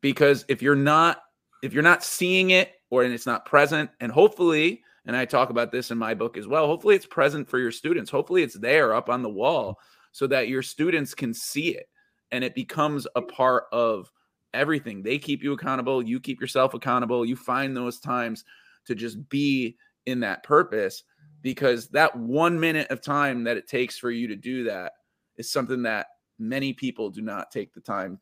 Because 0.00 0.44
if 0.48 0.62
you're 0.62 0.74
not 0.74 1.22
if 1.62 1.72
you're 1.72 1.82
not 1.82 2.04
seeing 2.04 2.50
it 2.50 2.72
or 2.90 3.02
and 3.02 3.12
it's 3.12 3.26
not 3.26 3.46
present 3.46 3.90
and 4.00 4.12
hopefully 4.12 4.82
and 5.06 5.16
I 5.16 5.24
talk 5.24 5.50
about 5.50 5.70
this 5.70 5.90
in 5.90 5.98
my 5.98 6.14
book 6.14 6.36
as 6.36 6.48
well, 6.48 6.66
hopefully 6.66 6.96
it's 6.96 7.06
present 7.06 7.48
for 7.48 7.58
your 7.58 7.70
students. 7.70 8.10
Hopefully 8.10 8.42
it's 8.42 8.58
there 8.58 8.92
up 8.94 9.08
on 9.08 9.22
the 9.22 9.30
wall 9.30 9.78
so 10.10 10.26
that 10.26 10.48
your 10.48 10.62
students 10.62 11.14
can 11.14 11.32
see 11.32 11.76
it 11.76 11.88
and 12.32 12.42
it 12.42 12.54
becomes 12.54 13.06
a 13.14 13.20
hmm. 13.20 13.28
part 13.28 13.64
of 13.72 14.10
everything. 14.54 15.02
They 15.02 15.18
keep 15.18 15.42
you 15.42 15.52
accountable, 15.52 16.02
you 16.02 16.20
keep 16.20 16.40
yourself 16.40 16.74
accountable. 16.74 17.24
You 17.24 17.36
find 17.36 17.76
those 17.76 17.98
times 17.98 18.44
to 18.86 18.94
just 18.94 19.28
be 19.28 19.76
in 20.06 20.20
that 20.20 20.42
purpose 20.42 21.02
because 21.42 21.88
that 21.88 22.16
1 22.16 22.58
minute 22.58 22.90
of 22.90 23.00
time 23.00 23.44
that 23.44 23.56
it 23.56 23.68
takes 23.68 23.98
for 23.98 24.10
you 24.10 24.28
to 24.28 24.36
do 24.36 24.64
that 24.64 24.92
is 25.36 25.50
something 25.50 25.82
that 25.82 26.06
many 26.38 26.72
people 26.72 27.10
do 27.10 27.22
not 27.22 27.50
take 27.50 27.72
the 27.72 27.80
time 27.80 28.20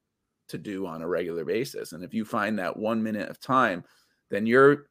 to 0.49 0.59
do 0.59 0.87
on 0.87 1.02
a 1.02 1.09
regular 1.09 1.45
basis. 1.45 1.93
And 1.93 2.04
if 2.04 2.12
you 2.12 2.25
find 2.25 2.59
that 2.59 2.76
1 2.76 3.02
minute 3.02 3.28
of 3.28 3.40
time, 3.40 3.85
then 4.31 4.47
you're 4.47 4.87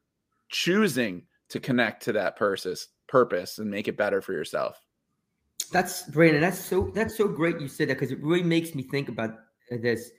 choosing 0.48 1.26
to 1.50 1.60
connect 1.60 2.02
to 2.04 2.12
that 2.12 2.36
purpose 2.36 2.88
purpose 3.06 3.58
and 3.58 3.70
make 3.70 3.86
it 3.86 3.96
better 3.96 4.20
for 4.20 4.32
yourself. 4.32 4.80
That's 5.70 6.02
Brandon. 6.04 6.40
That's 6.40 6.58
so 6.58 6.90
that's 6.94 7.16
so 7.16 7.28
great 7.28 7.60
you 7.60 7.68
said 7.68 7.88
that 7.88 7.94
because 7.94 8.12
it 8.12 8.22
really 8.22 8.42
makes 8.42 8.74
me 8.74 8.82
think 8.82 9.08
about 9.08 9.30
uh, 9.70 9.76
this. 9.80 10.10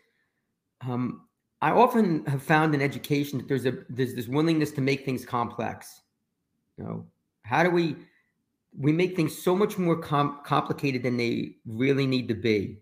Um, 0.82 1.28
I 1.62 1.72
often 1.72 2.26
have 2.26 2.44
found 2.44 2.76
in 2.76 2.82
education 2.82 3.40
that 3.40 3.48
there's 3.48 3.66
a 3.66 3.78
there's 3.90 4.14
this 4.14 4.28
willingness 4.28 4.72
to 4.72 4.82
make 4.82 5.06
things 5.06 5.26
complex. 5.26 6.02
You 6.78 6.84
know, 6.84 7.06
how 7.44 7.64
do 7.64 7.70
we 7.70 7.96
we 8.78 8.92
make 8.92 9.16
things 9.16 9.38
so 9.38 9.56
much 9.56 9.78
more 9.78 9.96
com- 9.96 10.40
complicated 10.46 11.04
than 11.04 11.18
they 11.18 11.56
really 11.66 12.06
need 12.06 12.28
to 12.28 12.36
be? 12.36 12.80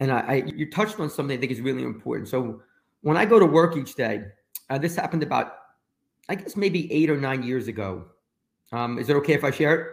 And 0.00 0.12
I, 0.12 0.20
I, 0.20 0.34
you 0.54 0.70
touched 0.70 1.00
on 1.00 1.08
something 1.08 1.36
I 1.36 1.40
think 1.40 1.52
is 1.52 1.60
really 1.60 1.82
important. 1.82 2.28
So 2.28 2.60
when 3.00 3.16
I 3.16 3.24
go 3.24 3.38
to 3.38 3.46
work 3.46 3.76
each 3.76 3.94
day, 3.94 4.24
uh, 4.68 4.78
this 4.78 4.96
happened 4.96 5.22
about 5.22 5.54
I 6.28 6.34
guess 6.34 6.56
maybe 6.56 6.92
eight 6.92 7.10
or 7.10 7.16
nine 7.16 7.42
years 7.42 7.68
ago. 7.68 8.04
Um, 8.72 8.98
is 8.98 9.08
it 9.08 9.16
okay 9.16 9.34
if 9.34 9.44
I 9.44 9.50
share 9.50 9.80
it? 9.80 9.90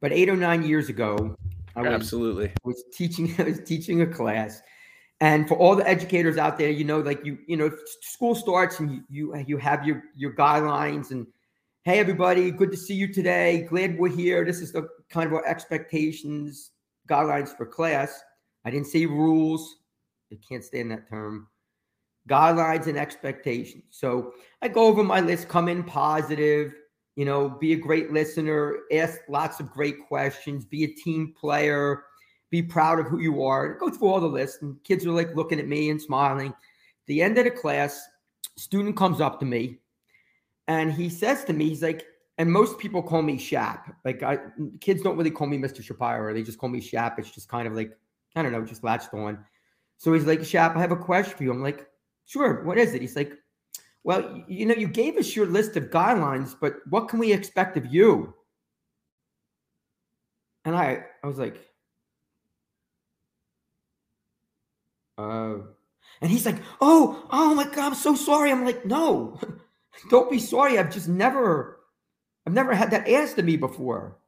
But 0.00 0.12
eight 0.12 0.28
or 0.28 0.36
nine 0.36 0.62
years 0.62 0.88
ago, 0.88 1.36
I 1.76 1.82
was, 1.82 1.92
absolutely 1.92 2.52
was 2.62 2.84
teaching. 2.92 3.34
I 3.38 3.44
was 3.44 3.60
teaching 3.60 4.02
a 4.02 4.06
class, 4.06 4.62
and 5.20 5.48
for 5.48 5.56
all 5.56 5.76
the 5.76 5.88
educators 5.88 6.36
out 6.36 6.58
there, 6.58 6.70
you 6.70 6.84
know, 6.84 7.00
like 7.00 7.24
you, 7.24 7.38
you 7.46 7.56
know, 7.56 7.70
school 8.02 8.34
starts 8.34 8.80
and 8.80 8.90
you 8.90 9.04
you, 9.08 9.34
uh, 9.34 9.44
you 9.46 9.56
have 9.58 9.86
your 9.86 10.02
your 10.16 10.34
guidelines 10.34 11.10
and 11.10 11.26
hey 11.84 11.98
everybody, 11.98 12.50
good 12.50 12.70
to 12.70 12.76
see 12.76 12.94
you 12.94 13.12
today. 13.12 13.66
Glad 13.68 13.98
we're 13.98 14.08
here. 14.08 14.44
This 14.44 14.60
is 14.60 14.72
the 14.72 14.88
kind 15.10 15.26
of 15.26 15.32
our 15.34 15.46
expectations 15.46 16.70
guidelines 17.08 17.56
for 17.56 17.66
class. 17.66 18.22
I 18.64 18.70
didn't 18.70 18.86
say 18.86 19.06
rules. 19.06 19.76
I 20.32 20.38
can't 20.48 20.64
stand 20.64 20.90
that 20.90 21.08
term 21.08 21.48
guidelines 22.28 22.86
and 22.86 22.96
expectations. 22.96 23.84
So 23.90 24.32
I 24.62 24.68
go 24.68 24.84
over 24.86 25.04
my 25.04 25.20
list, 25.20 25.48
come 25.48 25.68
in 25.68 25.84
positive, 25.84 26.74
you 27.16 27.24
know, 27.24 27.48
be 27.48 27.74
a 27.74 27.76
great 27.76 28.12
listener, 28.12 28.78
ask 28.92 29.20
lots 29.28 29.60
of 29.60 29.70
great 29.70 29.96
questions, 30.08 30.64
be 30.64 30.84
a 30.84 30.88
team 30.88 31.34
player, 31.38 32.04
be 32.54 32.62
proud 32.62 33.00
of 33.00 33.06
who 33.06 33.20
you 33.20 33.42
are. 33.42 33.74
Go 33.74 33.90
through 33.90 34.08
all 34.08 34.20
the 34.20 34.26
list, 34.26 34.62
and 34.62 34.76
kids 34.84 35.04
are 35.04 35.10
like 35.10 35.34
looking 35.34 35.58
at 35.58 35.66
me 35.66 35.90
and 35.90 36.00
smiling. 36.00 36.54
The 37.06 37.20
end 37.20 37.36
of 37.38 37.44
the 37.44 37.50
class, 37.50 38.08
student 38.56 38.96
comes 38.96 39.20
up 39.20 39.40
to 39.40 39.46
me 39.46 39.78
and 40.68 40.92
he 40.92 41.08
says 41.08 41.44
to 41.44 41.52
me, 41.52 41.68
he's 41.68 41.82
like, 41.82 42.06
and 42.38 42.50
most 42.50 42.78
people 42.78 43.02
call 43.02 43.22
me 43.22 43.38
Shap. 43.38 43.94
Like 44.04 44.22
I 44.22 44.38
kids 44.80 45.02
don't 45.02 45.16
really 45.16 45.30
call 45.30 45.46
me 45.46 45.58
Mr. 45.58 45.82
Shapiro, 45.82 46.32
they 46.32 46.42
just 46.42 46.58
call 46.58 46.68
me 46.68 46.80
Shap. 46.80 47.18
It's 47.18 47.30
just 47.30 47.48
kind 47.48 47.66
of 47.66 47.74
like, 47.74 47.96
I 48.34 48.42
don't 48.42 48.52
know, 48.52 48.64
just 48.64 48.84
latched 48.84 49.12
on. 49.14 49.44
So 49.96 50.12
he's 50.12 50.26
like, 50.26 50.44
Shap, 50.44 50.76
I 50.76 50.80
have 50.80 50.92
a 50.92 50.96
question 50.96 51.36
for 51.36 51.44
you. 51.44 51.50
I'm 51.50 51.62
like, 51.62 51.86
Sure. 52.26 52.64
What 52.64 52.78
is 52.78 52.94
it? 52.94 53.02
He's 53.02 53.16
like, 53.16 53.32
Well, 54.02 54.42
you 54.48 54.66
know, 54.66 54.74
you 54.74 54.88
gave 54.88 55.16
us 55.16 55.36
your 55.36 55.46
list 55.46 55.76
of 55.76 55.90
guidelines, 55.90 56.54
but 56.60 56.76
what 56.88 57.08
can 57.08 57.18
we 57.18 57.32
expect 57.32 57.76
of 57.76 57.86
you? 57.86 58.34
And 60.64 60.74
I, 60.74 61.04
I 61.22 61.26
was 61.26 61.38
like, 61.38 61.60
uh, 65.18 65.56
and 66.20 66.30
he's 66.30 66.46
like, 66.46 66.60
Oh, 66.80 67.26
oh 67.30 67.54
my 67.54 67.64
God, 67.64 67.78
I'm 67.78 67.94
so 67.94 68.14
sorry. 68.14 68.50
I'm 68.50 68.64
like, 68.64 68.84
No, 68.84 69.38
don't 70.10 70.30
be 70.30 70.38
sorry. 70.38 70.78
I've 70.78 70.92
just 70.92 71.08
never, 71.08 71.80
I've 72.46 72.52
never 72.52 72.74
had 72.74 72.90
that 72.92 73.08
asked 73.08 73.38
of 73.38 73.44
me 73.44 73.56
before. 73.56 74.18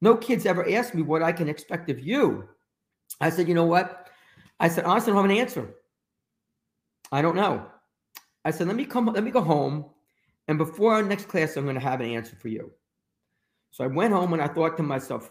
No 0.00 0.16
kids 0.16 0.46
ever 0.46 0.68
asked 0.70 0.94
me 0.94 1.02
what 1.02 1.22
I 1.22 1.32
can 1.32 1.48
expect 1.48 1.90
of 1.90 2.00
you. 2.00 2.48
I 3.20 3.30
said, 3.30 3.48
You 3.48 3.54
know 3.54 3.66
what? 3.66 4.08
I 4.62 4.68
said, 4.68 4.84
honestly, 4.84 5.12
I 5.12 5.16
don't 5.16 5.24
have 5.24 5.30
an 5.32 5.38
answer. 5.38 5.74
I 7.10 7.20
don't 7.20 7.34
know. 7.34 7.66
I 8.44 8.52
said, 8.52 8.68
let 8.68 8.76
me 8.76 8.84
come, 8.84 9.06
let 9.06 9.24
me 9.24 9.30
go 9.32 9.40
home. 9.40 9.86
And 10.46 10.56
before 10.56 10.94
our 10.94 11.02
next 11.02 11.28
class, 11.28 11.56
I'm 11.56 11.64
going 11.64 11.74
to 11.74 11.80
have 11.80 12.00
an 12.00 12.10
answer 12.10 12.36
for 12.36 12.48
you. 12.48 12.70
So 13.72 13.82
I 13.82 13.88
went 13.88 14.12
home 14.14 14.32
and 14.32 14.42
I 14.42 14.48
thought 14.48 14.76
to 14.76 14.82
myself, 14.84 15.30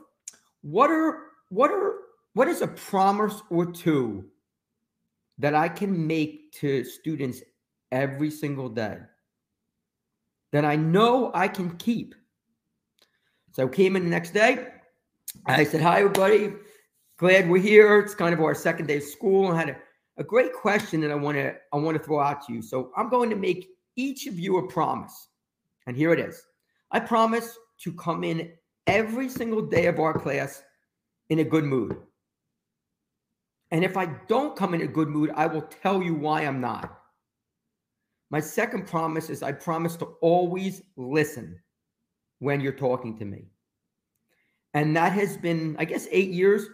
what 0.61 0.89
are, 0.89 1.19
what 1.49 1.71
are, 1.71 1.95
what 2.33 2.49
is 2.49 2.61
a 2.61 2.67
promise 2.67 3.41
or 3.49 3.71
two 3.71 4.25
that 5.37 5.55
I 5.55 5.69
can 5.69 6.07
make 6.07 6.51
to 6.53 6.83
students 6.83 7.41
every 7.91 8.29
single 8.29 8.69
day 8.69 8.97
that 10.51 10.65
I 10.65 10.75
know 10.75 11.31
I 11.33 11.47
can 11.47 11.77
keep? 11.77 12.15
So 13.53 13.65
I 13.65 13.69
came 13.69 13.95
in 13.95 14.03
the 14.03 14.09
next 14.09 14.33
day. 14.33 14.67
I 15.45 15.63
said, 15.63 15.81
hi, 15.81 15.99
everybody. 15.99 16.53
Glad 17.17 17.49
we're 17.49 17.61
here. 17.61 17.99
It's 17.99 18.15
kind 18.15 18.33
of 18.33 18.41
our 18.41 18.55
second 18.55 18.87
day 18.87 18.97
of 18.97 19.03
school. 19.03 19.51
I 19.51 19.57
had 19.57 19.69
a 19.69 19.77
a 20.17 20.23
great 20.23 20.53
question 20.53 21.01
that 21.01 21.11
I 21.11 21.15
want 21.15 21.37
to 21.37 21.55
I 21.73 21.77
want 21.77 21.97
to 21.97 22.03
throw 22.03 22.19
out 22.19 22.45
to 22.45 22.53
you. 22.53 22.61
So 22.61 22.91
I'm 22.95 23.09
going 23.09 23.29
to 23.29 23.35
make 23.35 23.69
each 23.95 24.27
of 24.27 24.37
you 24.37 24.57
a 24.57 24.67
promise. 24.67 25.29
And 25.87 25.97
here 25.97 26.13
it 26.13 26.19
is. 26.19 26.41
I 26.91 26.99
promise 26.99 27.57
to 27.83 27.93
come 27.93 28.23
in 28.23 28.51
every 28.87 29.29
single 29.29 29.61
day 29.61 29.87
of 29.87 29.99
our 29.99 30.17
class 30.17 30.61
in 31.29 31.39
a 31.39 31.43
good 31.43 31.63
mood. 31.63 31.97
And 33.71 33.83
if 33.85 33.95
I 33.95 34.05
don't 34.27 34.55
come 34.55 34.73
in 34.73 34.81
a 34.81 34.87
good 34.87 35.07
mood, 35.07 35.31
I 35.35 35.47
will 35.47 35.61
tell 35.61 36.03
you 36.03 36.13
why 36.13 36.41
I'm 36.41 36.59
not. 36.59 36.99
My 38.29 38.39
second 38.39 38.87
promise 38.87 39.29
is 39.29 39.43
I 39.43 39.51
promise 39.51 39.95
to 39.97 40.05
always 40.21 40.81
listen 40.95 41.59
when 42.39 42.61
you're 42.61 42.71
talking 42.71 43.17
to 43.17 43.25
me. 43.25 43.45
And 44.73 44.95
that 44.95 45.11
has 45.13 45.37
been, 45.37 45.75
I 45.79 45.85
guess, 45.85 46.07
eight 46.11 46.31
years. 46.31 46.67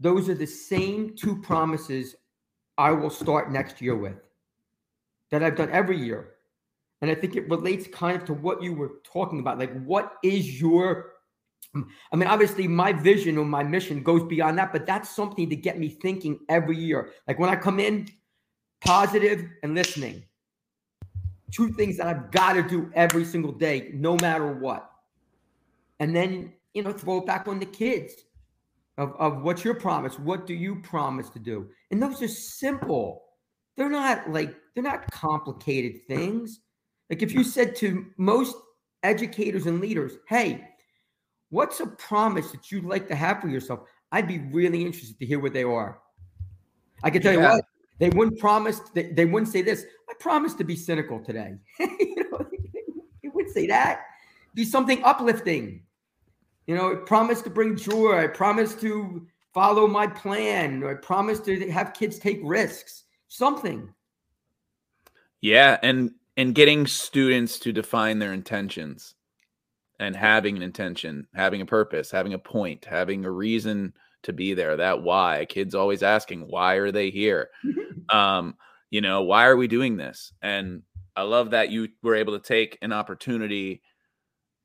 Those 0.00 0.28
are 0.28 0.34
the 0.34 0.46
same 0.46 1.16
two 1.16 1.40
promises 1.40 2.14
I 2.76 2.92
will 2.92 3.10
start 3.10 3.50
next 3.50 3.80
year 3.80 3.96
with 3.96 4.16
that 5.30 5.42
I've 5.42 5.56
done 5.56 5.70
every 5.70 5.98
year. 5.98 6.34
And 7.00 7.10
I 7.10 7.14
think 7.14 7.36
it 7.36 7.48
relates 7.48 7.86
kind 7.88 8.16
of 8.16 8.24
to 8.26 8.34
what 8.34 8.62
you 8.62 8.74
were 8.74 9.00
talking 9.04 9.40
about. 9.40 9.58
Like, 9.58 9.72
what 9.84 10.14
is 10.22 10.60
your, 10.60 11.12
I 12.12 12.16
mean, 12.16 12.28
obviously, 12.28 12.66
my 12.66 12.92
vision 12.92 13.38
or 13.38 13.44
my 13.44 13.62
mission 13.62 14.02
goes 14.02 14.24
beyond 14.24 14.58
that, 14.58 14.72
but 14.72 14.86
that's 14.86 15.10
something 15.10 15.50
to 15.50 15.56
get 15.56 15.78
me 15.78 15.88
thinking 15.88 16.40
every 16.48 16.76
year. 16.76 17.10
Like, 17.26 17.38
when 17.38 17.50
I 17.50 17.56
come 17.56 17.78
in, 17.78 18.08
positive 18.80 19.44
and 19.62 19.74
listening. 19.74 20.24
two 21.50 21.72
things 21.72 21.96
that 21.96 22.06
I've 22.06 22.30
got 22.30 22.54
to 22.54 22.62
do 22.62 22.90
every 22.94 23.24
single 23.24 23.52
day, 23.52 23.90
no 23.94 24.16
matter 24.16 24.52
what. 24.52 24.90
And 26.00 26.14
then, 26.14 26.52
you 26.74 26.82
know, 26.82 26.92
throw 26.92 27.18
it 27.18 27.26
back 27.26 27.48
on 27.48 27.58
the 27.58 27.66
kids 27.66 28.14
of, 28.96 29.14
of 29.18 29.42
what's 29.42 29.64
your 29.64 29.74
promise? 29.74 30.18
What 30.18 30.46
do 30.46 30.54
you 30.54 30.76
promise 30.76 31.30
to 31.30 31.38
do? 31.38 31.68
And 31.90 32.02
those 32.02 32.22
are 32.22 32.28
simple. 32.28 33.24
They're 33.76 33.88
not 33.88 34.30
like, 34.30 34.54
they're 34.74 34.84
not 34.84 35.10
complicated 35.10 36.06
things. 36.06 36.60
Like 37.10 37.22
if 37.22 37.32
you 37.32 37.42
said 37.42 37.74
to 37.76 38.06
most 38.16 38.56
educators 39.02 39.66
and 39.66 39.80
leaders, 39.80 40.12
hey, 40.28 40.68
what's 41.50 41.80
a 41.80 41.86
promise 41.86 42.50
that 42.52 42.70
you'd 42.70 42.84
like 42.84 43.08
to 43.08 43.14
have 43.14 43.40
for 43.40 43.48
yourself? 43.48 43.80
I'd 44.12 44.28
be 44.28 44.38
really 44.38 44.84
interested 44.84 45.18
to 45.18 45.26
hear 45.26 45.40
what 45.40 45.52
they 45.52 45.64
are. 45.64 46.00
I 47.02 47.10
can 47.10 47.22
tell 47.22 47.34
yeah. 47.34 47.40
you 47.40 47.56
what, 47.56 47.64
they 47.98 48.10
wouldn't 48.10 48.38
promise, 48.38 48.80
they, 48.94 49.12
they 49.12 49.24
wouldn't 49.24 49.52
say 49.52 49.62
this. 49.62 49.84
I 50.08 50.14
promise 50.18 50.54
to 50.54 50.64
be 50.64 50.76
cynical 50.76 51.22
today. 51.22 51.54
you 51.80 52.30
know, 52.30 52.38
they 53.22 53.28
wouldn't 53.28 53.54
say 53.54 53.66
that. 53.66 54.02
Be 54.54 54.64
something 54.64 55.02
uplifting. 55.04 55.82
You 56.66 56.76
know, 56.76 56.92
I 56.92 56.96
promise 56.96 57.42
to 57.42 57.50
bring 57.50 57.76
joy. 57.76 58.18
I 58.18 58.26
promise 58.26 58.74
to 58.76 59.26
follow 59.54 59.86
my 59.86 60.06
plan. 60.06 60.84
I 60.84 60.94
promise 60.94 61.40
to 61.40 61.70
have 61.70 61.94
kids 61.94 62.18
take 62.18 62.40
risks. 62.42 63.04
Something. 63.28 63.92
Yeah, 65.40 65.78
and 65.82 66.12
and 66.36 66.54
getting 66.54 66.86
students 66.86 67.58
to 67.60 67.72
define 67.72 68.18
their 68.18 68.32
intentions 68.32 69.14
and 69.98 70.14
having 70.14 70.56
an 70.56 70.62
intention, 70.62 71.26
having 71.34 71.60
a 71.60 71.66
purpose, 71.66 72.10
having 72.10 72.34
a 72.34 72.38
point, 72.38 72.84
having 72.84 73.24
a 73.24 73.30
reason 73.30 73.92
to 74.22 74.32
be 74.32 74.54
there. 74.54 74.76
That 74.76 75.02
why. 75.02 75.46
Kids 75.48 75.74
always 75.74 76.02
asking, 76.02 76.48
why 76.48 76.74
are 76.74 76.92
they 76.92 77.10
here? 77.10 77.50
um, 78.08 78.54
you 78.90 79.00
know, 79.00 79.22
why 79.22 79.46
are 79.46 79.56
we 79.56 79.68
doing 79.68 79.96
this? 79.96 80.32
And 80.42 80.82
I 81.16 81.22
love 81.22 81.50
that 81.50 81.70
you 81.70 81.88
were 82.02 82.14
able 82.14 82.38
to 82.38 82.46
take 82.46 82.78
an 82.80 82.92
opportunity 82.92 83.82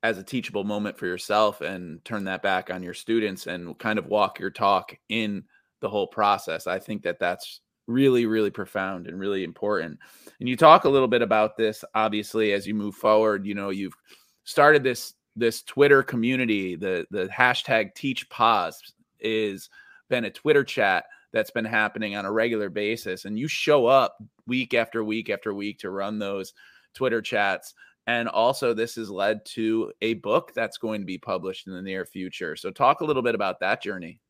as 0.02 0.18
a 0.18 0.22
teachable 0.22 0.64
moment 0.64 0.98
for 0.98 1.06
yourself 1.06 1.62
and 1.62 2.04
turn 2.04 2.24
that 2.24 2.42
back 2.42 2.70
on 2.70 2.82
your 2.82 2.94
students 2.94 3.46
and 3.46 3.78
kind 3.78 3.98
of 3.98 4.06
walk 4.06 4.38
your 4.38 4.50
talk 4.50 4.96
in 5.08 5.44
the 5.80 5.88
whole 5.88 6.06
process. 6.06 6.66
I 6.66 6.78
think 6.78 7.02
that 7.02 7.18
that's 7.18 7.60
really 7.86 8.24
really 8.24 8.50
profound 8.50 9.06
and 9.06 9.18
really 9.18 9.44
important. 9.44 9.98
And 10.40 10.48
you 10.48 10.56
talk 10.56 10.84
a 10.84 10.88
little 10.88 11.08
bit 11.08 11.22
about 11.22 11.56
this 11.56 11.84
obviously 11.94 12.52
as 12.52 12.66
you 12.66 12.74
move 12.74 12.94
forward, 12.94 13.46
you 13.46 13.54
know, 13.54 13.70
you've 13.70 13.96
started 14.44 14.82
this 14.82 15.14
this 15.36 15.62
Twitter 15.62 16.02
community, 16.02 16.76
the 16.76 17.06
the 17.10 17.26
hashtag 17.26 17.94
TeachPos 17.94 18.74
is 19.20 19.68
been 20.08 20.24
a 20.24 20.30
Twitter 20.30 20.64
chat 20.64 21.06
that's 21.32 21.50
been 21.50 21.64
happening 21.64 22.14
on 22.14 22.24
a 22.24 22.32
regular 22.32 22.70
basis. 22.70 23.24
And 23.24 23.38
you 23.38 23.48
show 23.48 23.86
up 23.86 24.16
week 24.46 24.72
after 24.72 25.02
week 25.02 25.30
after 25.30 25.52
week 25.52 25.80
to 25.80 25.90
run 25.90 26.18
those 26.18 26.54
Twitter 26.94 27.20
chats. 27.20 27.74
And 28.06 28.28
also, 28.28 28.74
this 28.74 28.96
has 28.96 29.10
led 29.10 29.44
to 29.46 29.90
a 30.02 30.14
book 30.14 30.52
that's 30.54 30.76
going 30.76 31.00
to 31.00 31.06
be 31.06 31.18
published 31.18 31.66
in 31.66 31.72
the 31.72 31.82
near 31.82 32.04
future. 32.04 32.54
So, 32.54 32.70
talk 32.70 33.00
a 33.00 33.04
little 33.04 33.22
bit 33.22 33.34
about 33.34 33.60
that 33.60 33.82
journey. 33.82 34.20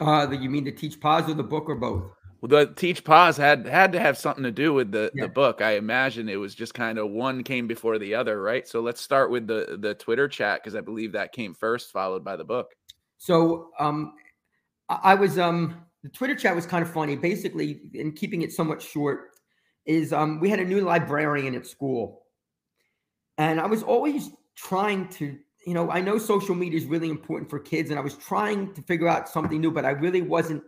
Uh, 0.00 0.28
you 0.30 0.48
mean 0.48 0.64
to 0.64 0.72
TeachPos 0.72 1.28
or 1.28 1.34
the 1.34 1.42
book 1.42 1.64
or 1.68 1.74
both? 1.74 2.04
Well, 2.40 2.48
the 2.48 2.72
TeachPos 2.72 3.36
had 3.36 3.66
had 3.66 3.92
to 3.92 4.00
have 4.00 4.16
something 4.16 4.44
to 4.44 4.50
do 4.50 4.72
with 4.72 4.92
the, 4.92 5.10
yeah. 5.14 5.24
the 5.24 5.28
book. 5.28 5.60
I 5.60 5.72
imagine 5.72 6.28
it 6.28 6.36
was 6.36 6.54
just 6.54 6.72
kind 6.72 6.98
of 6.98 7.10
one 7.10 7.44
came 7.44 7.66
before 7.66 7.98
the 7.98 8.14
other, 8.14 8.40
right? 8.40 8.66
So 8.66 8.80
let's 8.80 9.00
start 9.00 9.30
with 9.30 9.46
the 9.46 9.78
the 9.78 9.94
Twitter 9.94 10.26
chat 10.26 10.62
because 10.62 10.74
I 10.74 10.80
believe 10.80 11.12
that 11.12 11.32
came 11.32 11.54
first, 11.54 11.92
followed 11.92 12.24
by 12.24 12.36
the 12.36 12.44
book. 12.44 12.74
So 13.18 13.70
um, 13.78 14.14
I 14.88 15.14
was 15.14 15.38
um 15.38 15.82
the 16.02 16.08
Twitter 16.08 16.34
chat 16.34 16.56
was 16.56 16.66
kind 16.66 16.82
of 16.82 16.90
funny. 16.90 17.14
Basically, 17.14 17.82
in 17.92 18.12
keeping 18.12 18.40
it 18.40 18.52
somewhat 18.52 18.80
short, 18.80 19.32
is 19.84 20.12
um, 20.12 20.40
we 20.40 20.48
had 20.48 20.60
a 20.60 20.64
new 20.64 20.80
librarian 20.80 21.54
at 21.54 21.66
school, 21.66 22.22
and 23.36 23.60
I 23.60 23.66
was 23.66 23.82
always 23.82 24.30
trying 24.56 25.08
to, 25.08 25.36
you 25.66 25.74
know, 25.74 25.90
I 25.90 26.00
know 26.00 26.16
social 26.16 26.54
media 26.54 26.78
is 26.78 26.86
really 26.86 27.10
important 27.10 27.50
for 27.50 27.58
kids, 27.58 27.90
and 27.90 27.98
I 27.98 28.02
was 28.02 28.14
trying 28.14 28.72
to 28.74 28.82
figure 28.82 29.08
out 29.08 29.28
something 29.28 29.60
new, 29.60 29.70
but 29.70 29.84
I 29.84 29.90
really 29.90 30.22
wasn't 30.22 30.62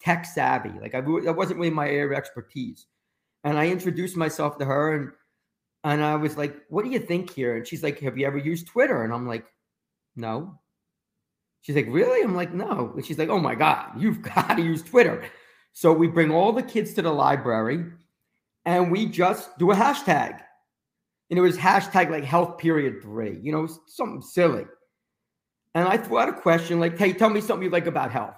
tech 0.00 0.24
savvy. 0.24 0.72
Like 0.80 0.94
I, 0.94 1.00
that 1.00 1.36
wasn't 1.36 1.58
really 1.58 1.70
my 1.70 1.88
area 1.88 2.06
of 2.06 2.12
expertise. 2.12 2.86
And 3.44 3.58
I 3.58 3.68
introduced 3.68 4.16
myself 4.16 4.58
to 4.58 4.64
her, 4.64 4.94
and 4.94 5.12
and 5.84 6.02
I 6.02 6.16
was 6.16 6.36
like, 6.36 6.56
"What 6.68 6.84
do 6.84 6.90
you 6.90 6.98
think 6.98 7.32
here?" 7.32 7.56
And 7.56 7.66
she's 7.66 7.82
like, 7.82 8.00
"Have 8.00 8.18
you 8.18 8.26
ever 8.26 8.38
used 8.38 8.66
Twitter?" 8.66 9.04
And 9.04 9.12
I'm 9.12 9.26
like, 9.26 9.46
"No." 10.16 10.58
She's 11.62 11.76
like, 11.76 11.88
really? 11.88 12.22
I'm 12.22 12.34
like, 12.34 12.54
no. 12.54 12.92
And 12.94 13.04
she's 13.04 13.18
like, 13.18 13.28
oh 13.28 13.38
my 13.40 13.54
God, 13.54 13.90
you've 14.00 14.22
got 14.34 14.56
to 14.56 14.62
use 14.62 14.82
Twitter. 14.82 15.24
So 15.72 15.92
we 15.92 16.08
bring 16.08 16.30
all 16.30 16.52
the 16.52 16.62
kids 16.62 16.94
to 16.94 17.02
the 17.02 17.12
library 17.12 17.84
and 18.64 18.90
we 18.90 19.06
just 19.06 19.58
do 19.58 19.70
a 19.70 19.74
hashtag. 19.74 20.40
And 21.30 21.38
it 21.38 21.42
was 21.42 21.58
hashtag 21.58 22.10
like 22.10 22.24
health 22.24 22.58
period 22.58 23.02
three, 23.02 23.38
you 23.42 23.52
know, 23.52 23.68
something 23.86 24.22
silly. 24.22 24.64
And 25.74 25.86
I 25.86 25.98
threw 25.98 26.18
out 26.18 26.30
a 26.30 26.32
question 26.32 26.80
like, 26.80 26.98
hey, 26.98 27.12
tell 27.12 27.28
me 27.28 27.40
something 27.40 27.64
you 27.64 27.70
like 27.70 27.86
about 27.86 28.10
health. 28.10 28.36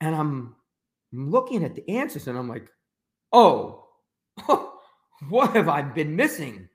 And 0.00 0.14
I'm 0.14 0.53
looking 1.14 1.64
at 1.64 1.74
the 1.74 1.88
answers 1.88 2.26
and 2.26 2.38
I'm 2.38 2.48
like, 2.48 2.68
oh, 3.32 3.86
what 5.28 5.54
have 5.54 5.68
I 5.68 5.82
been 5.82 6.16
missing? 6.16 6.68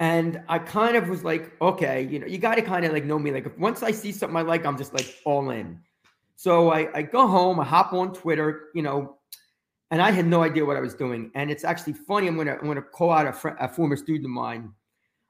And 0.00 0.42
I 0.48 0.58
kind 0.58 0.96
of 0.96 1.08
was 1.08 1.24
like, 1.24 1.52
okay, 1.62 2.02
you 2.02 2.18
know, 2.18 2.26
you 2.26 2.38
got 2.38 2.56
to 2.56 2.62
kind 2.62 2.84
of 2.84 2.92
like 2.92 3.04
know 3.04 3.18
me. 3.18 3.30
Like, 3.30 3.58
once 3.58 3.82
I 3.82 3.92
see 3.92 4.12
something 4.12 4.36
I 4.36 4.42
like, 4.42 4.66
I'm 4.66 4.76
just 4.76 4.92
like 4.92 5.16
all 5.24 5.50
in. 5.50 5.80
So 6.36 6.70
I, 6.70 6.88
I 6.94 7.02
go 7.02 7.26
home, 7.26 7.60
I 7.60 7.64
hop 7.64 7.92
on 7.92 8.12
Twitter, 8.12 8.70
you 8.74 8.82
know, 8.82 9.18
and 9.90 10.02
I 10.02 10.10
had 10.10 10.26
no 10.26 10.42
idea 10.42 10.64
what 10.64 10.76
I 10.76 10.80
was 10.80 10.94
doing. 10.94 11.30
And 11.34 11.50
it's 11.50 11.62
actually 11.62 11.92
funny. 11.92 12.26
I'm 12.26 12.36
gonna 12.36 12.56
I'm 12.60 12.66
gonna 12.66 12.82
call 12.82 13.12
out 13.12 13.26
a, 13.26 13.32
fr- 13.32 13.56
a 13.60 13.68
former 13.68 13.96
student 13.96 14.24
of 14.24 14.30
mine. 14.30 14.72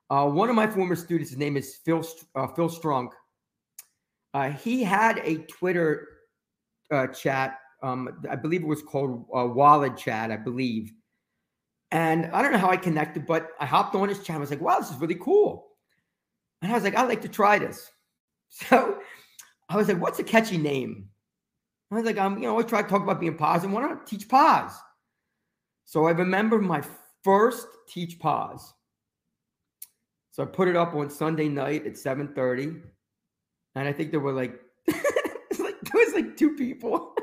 Uh, 0.08 0.26
one 0.28 0.48
of 0.48 0.56
my 0.56 0.66
former 0.66 0.96
students, 0.96 1.30
his 1.30 1.38
name 1.38 1.56
is 1.56 1.76
Phil 1.84 2.02
uh, 2.34 2.46
Phil 2.48 2.70
Strunk. 2.70 3.10
Uh, 4.32 4.50
he 4.50 4.82
had 4.82 5.18
a 5.18 5.36
Twitter 5.44 6.08
uh, 6.90 7.06
chat. 7.08 7.58
Um, 7.82 8.22
I 8.30 8.36
believe 8.36 8.62
it 8.62 8.66
was 8.66 8.82
called 8.82 9.26
uh, 9.36 9.46
Wallet 9.46 9.96
Chat. 9.96 10.30
I 10.30 10.36
believe 10.36 10.92
and 11.94 12.26
I 12.32 12.42
don't 12.42 12.50
know 12.50 12.58
how 12.58 12.70
I 12.70 12.76
connected, 12.76 13.24
but 13.24 13.50
I 13.60 13.66
hopped 13.66 13.94
on 13.94 14.08
his 14.08 14.18
channel. 14.18 14.40
I 14.40 14.42
was 14.42 14.50
like, 14.50 14.60
wow, 14.60 14.80
this 14.80 14.90
is 14.90 14.96
really 14.96 15.14
cool. 15.14 15.68
And 16.60 16.72
I 16.72 16.74
was 16.74 16.82
like, 16.82 16.96
I'd 16.96 17.08
like 17.08 17.22
to 17.22 17.28
try 17.28 17.58
this. 17.58 17.90
So 18.50 18.98
I 19.68 19.76
was 19.76 19.88
like, 19.88 20.00
what's 20.00 20.20
a 20.20 20.24
catchy 20.24 20.58
name? 20.58 21.08
I 21.90 21.96
was 21.96 22.04
like, 22.04 22.18
I'm, 22.18 22.36
you 22.36 22.44
know, 22.44 22.58
I 22.58 22.62
try 22.62 22.82
to 22.82 22.88
talk 22.88 23.02
about 23.02 23.18
being 23.18 23.36
positive. 23.36 23.72
Why 23.72 23.82
not 23.82 24.06
TeachPos? 24.06 24.72
So 25.84 26.06
I 26.06 26.12
remember 26.12 26.60
my 26.60 26.82
first 27.24 27.66
TeachPos. 27.92 28.60
So 30.30 30.42
I 30.44 30.46
put 30.46 30.68
it 30.68 30.76
up 30.76 30.94
on 30.94 31.10
Sunday 31.10 31.48
night 31.48 31.84
at 31.84 31.94
7:30. 31.94 32.80
And 33.74 33.88
I 33.88 33.92
think 33.92 34.12
there 34.12 34.20
were 34.20 34.32
like, 34.32 34.60
like 36.14 36.36
two 36.36 36.54
people. 36.54 37.14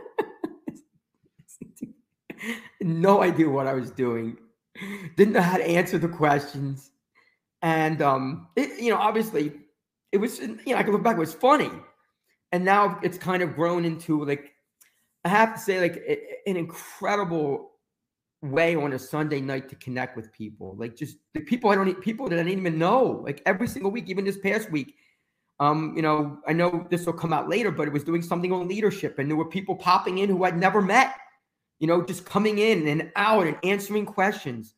no 2.82 3.22
idea 3.22 3.50
what 3.50 3.68
I 3.68 3.74
was 3.74 3.92
doing 3.92 4.38
didn't 5.16 5.34
know 5.34 5.42
how 5.42 5.58
to 5.58 5.68
answer 5.68 5.98
the 5.98 6.08
questions. 6.08 6.92
And 7.62 8.02
um, 8.02 8.48
it, 8.56 8.82
you 8.82 8.90
know, 8.90 8.98
obviously, 8.98 9.54
it 10.12 10.18
was 10.18 10.40
you 10.40 10.58
know 10.68 10.76
I 10.76 10.84
can 10.84 10.94
look 10.94 11.04
back, 11.04 11.16
it 11.16 11.20
was 11.20 11.34
funny, 11.34 11.70
and 12.52 12.66
now 12.66 13.00
it's 13.04 13.18
kind 13.18 13.44
of 13.44 13.56
grown 13.56 13.86
into 13.86 14.26
like 14.26 14.54
I 15.24 15.30
have 15.30 15.54
to 15.56 15.60
say 15.60 15.80
like 15.80 16.04
an 16.48 16.58
incredible 16.58 17.72
way 18.42 18.76
on 18.76 18.94
a 18.94 19.00
Sunday 19.00 19.40
night 19.40 19.70
to 19.70 19.76
connect 19.76 20.18
with 20.18 20.32
people. 20.32 20.76
Like 20.78 20.96
just 20.96 21.18
the 21.34 21.42
people 21.42 21.70
I 21.70 21.76
don't 21.76 22.02
people 22.02 22.28
that 22.30 22.40
I 22.40 22.44
didn't 22.44 22.60
even 22.60 22.80
know. 22.80 23.22
Like 23.24 23.42
every 23.46 23.68
single 23.68 23.92
week, 23.92 24.10
even 24.10 24.26
this 24.26 24.38
past 24.38 24.72
week. 24.72 24.96
Um, 25.60 25.94
you 25.96 26.02
know, 26.02 26.40
I 26.48 26.54
know 26.54 26.88
this 26.90 27.06
will 27.06 27.14
come 27.14 27.34
out 27.34 27.48
later, 27.50 27.70
but 27.72 27.88
it 27.88 27.94
was 27.94 28.04
doing 28.04 28.22
something 28.22 28.52
on 28.52 28.68
leadership, 28.68 29.20
and 29.20 29.30
there 29.30 29.38
were 29.38 29.46
people 29.46 29.76
popping 29.76 30.18
in 30.18 30.30
who 30.30 30.44
I'd 30.44 30.58
never 30.58 30.82
met 30.82 31.16
you 31.82 31.88
know, 31.88 32.04
just 32.04 32.26
coming 32.26 32.60
in 32.60 32.88
and 32.88 33.12
out 33.16 33.48
and 33.48 33.58
answering 33.64 34.06
questions. 34.06 34.76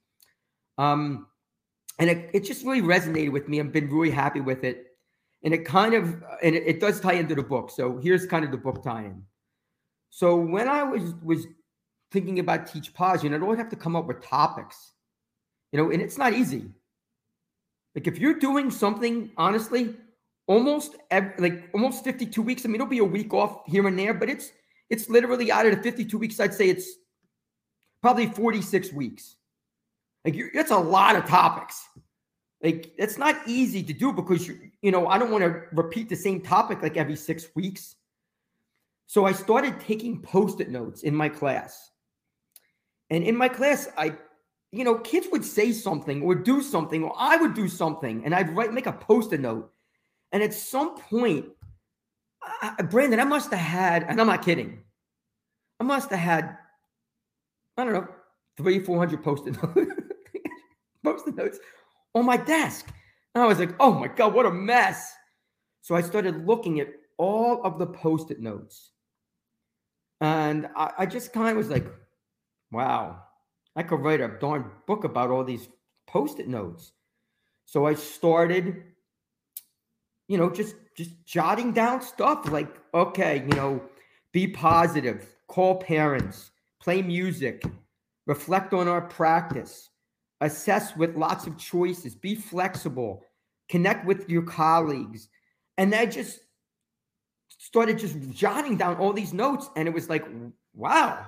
Um, 0.77 1.27
and 1.99 2.09
it, 2.09 2.29
it 2.33 2.45
just 2.45 2.65
really 2.65 2.81
resonated 2.81 3.33
with 3.33 3.49
me. 3.49 3.59
I've 3.59 3.73
been 3.73 3.89
really 3.89 4.09
happy 4.09 4.39
with 4.39 4.63
it. 4.63 4.85
And 5.43 5.53
it 5.53 5.65
kind 5.65 5.93
of, 5.93 6.23
and 6.41 6.55
it, 6.55 6.63
it 6.65 6.79
does 6.79 7.01
tie 7.01 7.13
into 7.13 7.35
the 7.35 7.43
book. 7.43 7.71
So 7.71 7.97
here's 7.97 8.25
kind 8.25 8.45
of 8.45 8.51
the 8.51 8.57
book 8.57 8.81
tie-in. 8.81 9.21
So 10.09 10.37
when 10.37 10.69
I 10.69 10.83
was 10.83 11.13
was 11.21 11.45
thinking 12.09 12.39
about 12.39 12.67
TeachPos, 12.67 13.21
you 13.21 13.29
know, 13.29 13.35
I'd 13.35 13.41
always 13.41 13.59
have 13.59 13.69
to 13.71 13.75
come 13.75 13.97
up 13.97 14.05
with 14.05 14.23
topics, 14.23 14.93
you 15.73 15.77
know, 15.77 15.91
and 15.91 16.01
it's 16.01 16.17
not 16.17 16.31
easy. 16.31 16.71
Like 17.95 18.07
if 18.07 18.17
you're 18.17 18.39
doing 18.39 18.71
something, 18.71 19.29
honestly, 19.35 19.97
almost 20.47 20.95
every, 21.11 21.33
like 21.37 21.69
almost 21.73 22.03
52 22.03 22.41
weeks. 22.41 22.65
I 22.65 22.67
mean, 22.67 22.75
it'll 22.75 22.87
be 22.87 22.99
a 22.99 23.05
week 23.05 23.33
off 23.33 23.61
here 23.67 23.87
and 23.87 23.97
there, 23.97 24.13
but 24.13 24.29
it's 24.29 24.51
it's 24.89 25.09
literally 25.09 25.51
out 25.51 25.65
of 25.65 25.75
the 25.75 25.81
52 25.81 26.17
weeks, 26.17 26.39
I'd 26.39 26.53
say 26.53 26.69
it's 26.69 26.89
probably 28.01 28.27
46 28.27 28.93
weeks. 28.93 29.35
Like 30.25 30.35
that's 30.53 30.71
a 30.71 30.77
lot 30.77 31.15
of 31.15 31.25
topics. 31.25 31.87
Like 32.61 32.93
it's 32.97 33.17
not 33.17 33.35
easy 33.45 33.83
to 33.83 33.93
do 33.93 34.13
because 34.13 34.47
you, 34.47 34.57
you 34.81 34.91
know, 34.91 35.07
I 35.07 35.17
don't 35.17 35.31
want 35.31 35.43
to 35.43 35.63
repeat 35.73 36.09
the 36.09 36.15
same 36.15 36.41
topic 36.41 36.81
like 36.81 36.97
every 36.97 37.15
six 37.15 37.47
weeks. 37.55 37.95
So 39.07 39.25
I 39.25 39.31
started 39.33 39.79
taking 39.79 40.21
post-it 40.21 40.69
notes 40.69 41.03
in 41.03 41.13
my 41.13 41.29
class. 41.29 41.89
And 43.09 43.23
in 43.23 43.35
my 43.35 43.49
class, 43.49 43.89
I 43.97 44.17
you 44.73 44.83
know, 44.83 44.95
kids 44.95 45.27
would 45.31 45.45
say 45.45 45.71
something 45.71 46.23
or 46.23 46.33
do 46.33 46.59
something, 46.63 47.03
or 47.03 47.13
I 47.15 47.37
would 47.37 47.53
do 47.53 47.67
something, 47.67 48.25
and 48.25 48.33
I'd 48.33 48.49
write, 48.55 48.73
make 48.73 48.87
a 48.87 48.91
post-it 48.91 49.39
note. 49.39 49.71
And 50.33 50.41
at 50.41 50.53
some 50.53 50.97
point, 50.97 51.45
I, 52.61 52.81
Brandon, 52.81 53.19
I 53.19 53.23
must 53.23 53.51
have 53.51 53.59
had, 53.59 54.03
and 54.03 54.19
I'm 54.19 54.27
not 54.27 54.43
kidding, 54.43 54.79
I 55.79 55.83
must 55.83 56.09
have 56.09 56.19
had, 56.19 56.57
I 57.77 57.83
don't 57.85 57.93
know, 57.93 58.07
three, 58.57 58.79
400 58.79 59.23
post-it 59.23 59.61
notes, 59.61 59.91
post-it 61.03 61.35
notes 61.35 61.59
on 62.15 62.25
my 62.25 62.37
desk. 62.37 62.87
And 63.35 63.43
I 63.43 63.47
was 63.47 63.59
like, 63.59 63.75
oh 63.79 63.93
my 63.93 64.07
God, 64.07 64.33
what 64.33 64.45
a 64.45 64.51
mess. 64.51 65.13
So 65.81 65.95
I 65.95 66.01
started 66.01 66.47
looking 66.47 66.79
at 66.79 66.89
all 67.17 67.63
of 67.63 67.77
the 67.77 67.87
post-it 67.87 68.39
notes. 68.39 68.91
And 70.19 70.67
I, 70.75 70.91
I 70.99 71.05
just 71.05 71.31
kind 71.31 71.49
of 71.49 71.57
was 71.57 71.69
like, 71.69 71.85
wow, 72.71 73.21
I 73.75 73.83
could 73.83 73.99
write 73.99 74.21
a 74.21 74.37
darn 74.39 74.71
book 74.87 75.03
about 75.03 75.29
all 75.29 75.43
these 75.43 75.67
post-it 76.07 76.47
notes. 76.47 76.91
So 77.65 77.85
I 77.85 77.93
started, 77.93 78.83
you 80.33 80.39
know, 80.39 80.49
just 80.49 80.75
just 80.97 81.11
jotting 81.25 81.73
down 81.73 82.01
stuff 82.01 82.51
like, 82.51 82.67
okay, 82.91 83.45
you 83.47 83.55
know, 83.55 83.83
be 84.31 84.47
positive, 84.47 85.35
call 85.45 85.75
parents, 85.75 86.49
play 86.81 87.03
music, 87.03 87.61
reflect 88.25 88.73
on 88.73 88.87
our 88.87 89.01
practice, 89.01 89.91
assess 90.41 90.95
with 90.97 91.15
lots 91.15 91.45
of 91.45 91.55
choices, 91.59 92.15
be 92.15 92.33
flexible, 92.33 93.23
connect 93.69 94.07
with 94.07 94.27
your 94.27 94.41
colleagues. 94.41 95.29
And 95.77 95.93
I 95.93 96.07
just 96.07 96.39
started 97.59 97.99
just 97.99 98.17
jotting 98.31 98.75
down 98.75 98.95
all 98.97 99.13
these 99.13 99.33
notes. 99.33 99.69
And 99.75 99.87
it 99.87 99.93
was 99.93 100.09
like, 100.09 100.25
wow, 100.73 101.27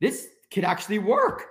this 0.00 0.26
could 0.50 0.64
actually 0.64 1.00
work. 1.00 1.44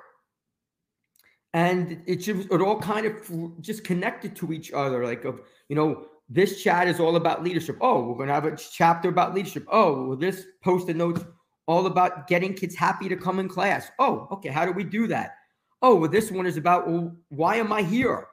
And 1.53 2.01
it 2.07 2.15
just 2.15 2.51
it 2.51 2.59
all 2.59 2.79
kind 2.79 3.05
of 3.05 3.61
just 3.61 3.83
connected 3.83 4.35
to 4.37 4.51
each 4.51 4.71
other. 4.73 5.05
Like 5.05 5.25
of 5.25 5.39
you 5.69 5.75
know, 5.75 6.07
this 6.29 6.61
chat 6.63 6.87
is 6.87 6.99
all 6.99 7.15
about 7.15 7.43
leadership. 7.43 7.77
Oh, 7.81 8.03
we're 8.03 8.17
gonna 8.17 8.33
have 8.33 8.45
a 8.45 8.55
chapter 8.55 9.09
about 9.09 9.33
leadership. 9.33 9.65
Oh, 9.69 10.15
this 10.15 10.45
post-it 10.63 10.95
notes 10.95 11.23
all 11.65 11.85
about 11.85 12.27
getting 12.27 12.53
kids 12.53 12.75
happy 12.75 13.07
to 13.09 13.15
come 13.15 13.39
in 13.39 13.47
class. 13.47 13.89
Oh, 13.99 14.27
okay, 14.31 14.49
how 14.49 14.65
do 14.65 14.71
we 14.71 14.83
do 14.83 15.07
that? 15.07 15.35
Oh, 15.81 15.95
well, 15.95 16.09
this 16.09 16.31
one 16.31 16.45
is 16.45 16.57
about 16.57 16.87
well, 16.87 17.15
why 17.29 17.55
am 17.57 17.71
I 17.71 17.81
here? 17.81 18.27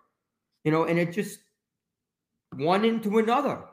You 0.64 0.72
know, 0.72 0.84
and 0.84 0.98
it 0.98 1.12
just 1.12 1.40
one 2.54 2.84
into 2.84 3.18
another. 3.18 3.64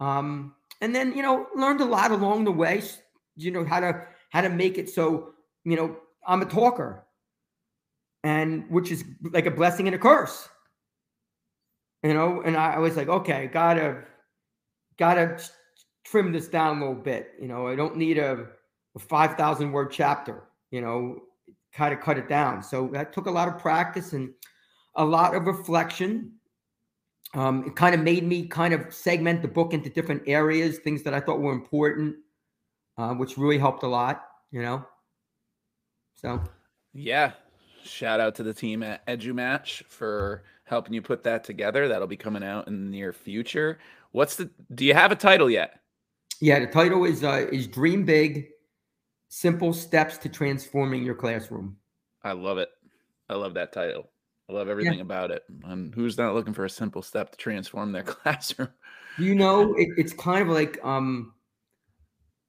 Um, 0.00 0.54
and 0.80 0.94
then 0.94 1.14
you 1.14 1.22
know, 1.22 1.46
learned 1.54 1.80
a 1.80 1.84
lot 1.84 2.10
along 2.10 2.44
the 2.44 2.52
way. 2.52 2.82
You 3.36 3.50
know 3.50 3.64
how 3.64 3.80
to 3.80 4.06
how 4.30 4.40
to 4.40 4.48
make 4.48 4.78
it 4.78 4.88
so 4.88 5.30
you 5.64 5.76
know 5.76 5.96
I'm 6.26 6.42
a 6.42 6.46
talker, 6.46 7.06
and 8.24 8.68
which 8.70 8.90
is 8.90 9.04
like 9.32 9.46
a 9.46 9.50
blessing 9.50 9.86
and 9.86 9.94
a 9.94 9.98
curse. 9.98 10.48
You 12.02 12.14
know, 12.14 12.42
and 12.42 12.56
I, 12.56 12.74
I 12.74 12.78
was 12.78 12.96
like, 12.96 13.08
okay, 13.08 13.48
gotta 13.52 14.04
gotta 14.98 15.38
trim 16.04 16.32
this 16.32 16.48
down 16.48 16.78
a 16.78 16.80
little 16.80 17.02
bit. 17.02 17.32
You 17.40 17.48
know, 17.48 17.66
I 17.66 17.76
don't 17.76 17.96
need 17.96 18.18
a, 18.18 18.46
a 18.96 18.98
five 18.98 19.36
thousand 19.36 19.72
word 19.72 19.90
chapter. 19.90 20.44
You 20.70 20.80
know, 20.80 21.20
kind 21.72 21.92
of 21.92 22.00
cut 22.00 22.18
it 22.18 22.28
down. 22.28 22.62
So 22.62 22.88
that 22.92 23.12
took 23.12 23.26
a 23.26 23.30
lot 23.30 23.48
of 23.48 23.58
practice 23.58 24.12
and 24.12 24.30
a 24.94 25.04
lot 25.04 25.34
of 25.34 25.44
reflection. 25.44 26.32
Um, 27.34 27.64
it 27.66 27.76
kind 27.76 27.94
of 27.94 28.00
made 28.00 28.24
me 28.24 28.46
kind 28.46 28.74
of 28.74 28.92
segment 28.92 29.42
the 29.42 29.48
book 29.48 29.72
into 29.72 29.88
different 29.88 30.22
areas, 30.26 30.78
things 30.78 31.02
that 31.04 31.14
I 31.14 31.20
thought 31.20 31.40
were 31.40 31.52
important, 31.52 32.16
uh, 32.98 33.14
which 33.14 33.36
really 33.36 33.58
helped 33.58 33.82
a 33.82 33.88
lot. 33.88 34.24
You 34.50 34.62
know. 34.62 34.84
So, 36.16 36.42
yeah, 36.92 37.32
shout 37.84 38.20
out 38.20 38.34
to 38.36 38.42
the 38.42 38.54
team 38.54 38.82
at 38.82 39.06
EduMatch 39.06 39.84
for 39.84 40.44
helping 40.64 40.92
you 40.92 41.02
put 41.02 41.24
that 41.24 41.44
together. 41.44 41.88
That'll 41.88 42.06
be 42.06 42.16
coming 42.16 42.44
out 42.44 42.68
in 42.68 42.84
the 42.84 42.90
near 42.90 43.12
future. 43.12 43.78
What's 44.12 44.36
the? 44.36 44.50
Do 44.74 44.84
you 44.84 44.94
have 44.94 45.12
a 45.12 45.16
title 45.16 45.50
yet? 45.50 45.80
Yeah, 46.40 46.60
the 46.60 46.66
title 46.66 47.04
is 47.04 47.22
uh, 47.22 47.46
is 47.52 47.66
Dream 47.66 48.04
Big: 48.04 48.48
Simple 49.28 49.72
Steps 49.72 50.18
to 50.18 50.28
Transforming 50.28 51.04
Your 51.04 51.14
Classroom. 51.14 51.76
I 52.22 52.32
love 52.32 52.58
it. 52.58 52.70
I 53.28 53.34
love 53.34 53.54
that 53.54 53.72
title. 53.72 54.10
I 54.48 54.52
love 54.52 54.68
everything 54.68 54.94
yeah. 54.94 55.02
about 55.02 55.30
it. 55.30 55.44
And 55.64 55.94
who's 55.94 56.18
not 56.18 56.34
looking 56.34 56.54
for 56.54 56.64
a 56.64 56.70
simple 56.70 57.02
step 57.02 57.30
to 57.30 57.38
transform 57.38 57.92
their 57.92 58.02
classroom? 58.04 58.70
You 59.16 59.34
know, 59.34 59.74
it, 59.74 59.88
it's 59.96 60.12
kind 60.12 60.42
of 60.42 60.48
like 60.48 60.84
um 60.84 61.34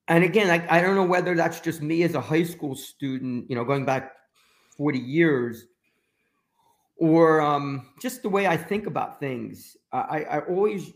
and 0.08 0.24
again, 0.24 0.50
I, 0.50 0.78
I 0.78 0.82
don't 0.82 0.96
know 0.96 1.06
whether 1.06 1.36
that's 1.36 1.60
just 1.60 1.82
me 1.82 2.04
as 2.04 2.16
a 2.16 2.22
high 2.22 2.44
school 2.44 2.76
student, 2.76 3.50
you 3.50 3.56
know, 3.56 3.64
going 3.64 3.86
back 3.86 4.14
40 4.82 4.98
years, 4.98 5.68
or 6.98 7.40
um, 7.40 7.86
just 8.02 8.24
the 8.24 8.30
way 8.30 8.48
I 8.48 8.58
think 8.58 8.88
about 8.88 9.20
things. 9.20 9.78
I, 9.94 10.24
I 10.24 10.40
always 10.40 10.92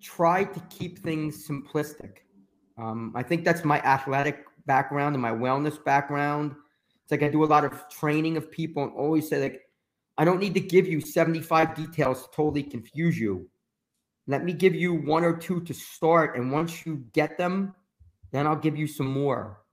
try 0.00 0.44
to 0.44 0.60
keep 0.70 1.00
things 1.00 1.44
simplistic. 1.48 2.18
Um, 2.78 3.12
I 3.16 3.24
think 3.24 3.44
that's 3.44 3.64
my 3.64 3.80
athletic 3.80 4.44
background 4.66 5.16
and 5.16 5.22
my 5.22 5.32
wellness 5.32 5.82
background. 5.84 6.54
It's 7.02 7.10
like 7.10 7.24
I 7.24 7.28
do 7.28 7.42
a 7.42 7.46
lot 7.46 7.64
of 7.64 7.88
training 7.88 8.36
of 8.36 8.48
people 8.48 8.84
and 8.84 8.92
always 8.92 9.28
say 9.28 9.42
like, 9.42 9.62
I 10.16 10.24
don't 10.24 10.38
need 10.38 10.54
to 10.54 10.60
give 10.60 10.86
you 10.86 11.00
75 11.00 11.74
details 11.74 12.22
to 12.22 12.28
totally 12.32 12.62
confuse 12.62 13.18
you. 13.18 13.50
Let 14.28 14.44
me 14.44 14.52
give 14.52 14.76
you 14.76 14.94
one 14.94 15.24
or 15.24 15.36
two 15.36 15.62
to 15.62 15.74
start. 15.74 16.36
And 16.36 16.52
once 16.52 16.86
you 16.86 17.04
get 17.12 17.36
them, 17.38 17.74
then 18.30 18.46
I'll 18.46 18.54
give 18.54 18.76
you 18.76 18.86
some 18.86 19.08
more. 19.08 19.66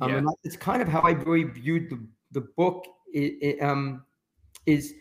Um, 0.00 0.10
yeah. 0.10 0.22
it's 0.42 0.56
kind 0.56 0.82
of 0.82 0.88
how 0.88 1.00
I 1.00 1.12
really 1.12 1.44
viewed 1.44 1.88
the, 1.90 2.04
the 2.34 2.42
book. 2.56 2.84
It, 3.12 3.38
it, 3.40 3.62
um, 3.62 4.04
is, 4.66 4.92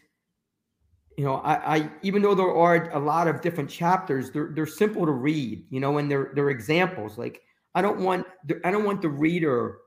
you 1.18 1.24
know, 1.24 1.36
I, 1.36 1.78
I, 1.78 1.92
even 2.04 2.22
though 2.22 2.36
there 2.36 2.54
are 2.54 2.92
a 2.92 3.00
lot 3.00 3.28
of 3.28 3.42
different 3.42 3.70
chapters, 3.70 4.32
they're 4.32 4.52
they're 4.54 4.66
simple 4.66 5.06
to 5.06 5.12
read. 5.12 5.66
You 5.70 5.80
know, 5.80 5.98
and 5.98 6.10
they're 6.10 6.32
they're 6.36 6.50
examples. 6.50 7.18
Like 7.18 7.42
I 7.76 7.82
don't 7.82 8.00
want 8.00 8.26
I 8.64 8.72
don't 8.72 8.86
want 8.86 9.02
the 9.02 9.10
reader 9.10 9.78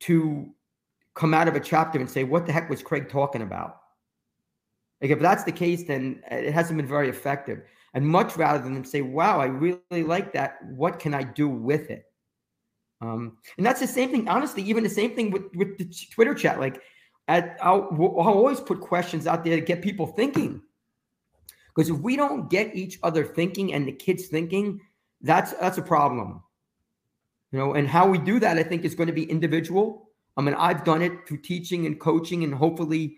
to 0.00 0.50
come 1.14 1.32
out 1.32 1.48
of 1.48 1.54
a 1.54 1.60
chapter 1.60 1.98
and 1.98 2.10
say, 2.10 2.24
"What 2.24 2.46
the 2.46 2.52
heck 2.52 2.68
was 2.68 2.82
Craig 2.82 3.08
talking 3.08 3.42
about?" 3.42 3.76
Like 5.02 5.10
if 5.10 5.18
that's 5.18 5.42
the 5.42 5.52
case, 5.52 5.82
then 5.84 6.22
it 6.30 6.52
hasn't 6.52 6.76
been 6.76 6.86
very 6.86 7.08
effective. 7.08 7.62
And 7.94 8.06
much 8.06 8.36
rather 8.36 8.62
than 8.62 8.84
say, 8.84 9.02
wow, 9.02 9.40
I 9.40 9.46
really 9.46 10.04
like 10.04 10.32
that. 10.32 10.58
What 10.76 10.98
can 10.98 11.12
I 11.12 11.24
do 11.24 11.48
with 11.48 11.90
it? 11.90 12.04
Um, 13.02 13.36
and 13.56 13.66
that's 13.66 13.80
the 13.80 13.86
same 13.86 14.10
thing, 14.10 14.28
honestly, 14.28 14.62
even 14.62 14.82
the 14.82 14.90
same 14.90 15.14
thing 15.14 15.30
with, 15.30 15.44
with 15.54 15.76
the 15.76 15.92
Twitter 16.10 16.34
chat. 16.34 16.58
Like, 16.60 16.80
at, 17.28 17.58
I'll, 17.60 17.88
I'll 17.92 18.34
always 18.34 18.60
put 18.60 18.80
questions 18.80 19.26
out 19.26 19.44
there 19.44 19.56
to 19.56 19.62
get 19.62 19.82
people 19.82 20.06
thinking. 20.06 20.62
Because 21.74 21.90
if 21.90 21.98
we 21.98 22.16
don't 22.16 22.48
get 22.48 22.74
each 22.74 22.98
other 23.02 23.24
thinking 23.24 23.74
and 23.74 23.86
the 23.86 23.92
kids 23.92 24.26
thinking, 24.26 24.80
that's 25.20 25.52
that's 25.54 25.78
a 25.78 25.82
problem. 25.82 26.42
You 27.50 27.58
know, 27.58 27.74
and 27.74 27.88
how 27.88 28.08
we 28.08 28.18
do 28.18 28.38
that, 28.40 28.58
I 28.58 28.62
think, 28.62 28.84
is 28.84 28.94
going 28.94 29.08
to 29.08 29.12
be 29.12 29.24
individual. 29.24 30.08
I 30.36 30.42
mean, 30.42 30.54
I've 30.54 30.84
done 30.84 31.02
it 31.02 31.12
through 31.26 31.38
teaching 31.38 31.86
and 31.86 32.00
coaching, 32.00 32.44
and 32.44 32.54
hopefully, 32.54 33.16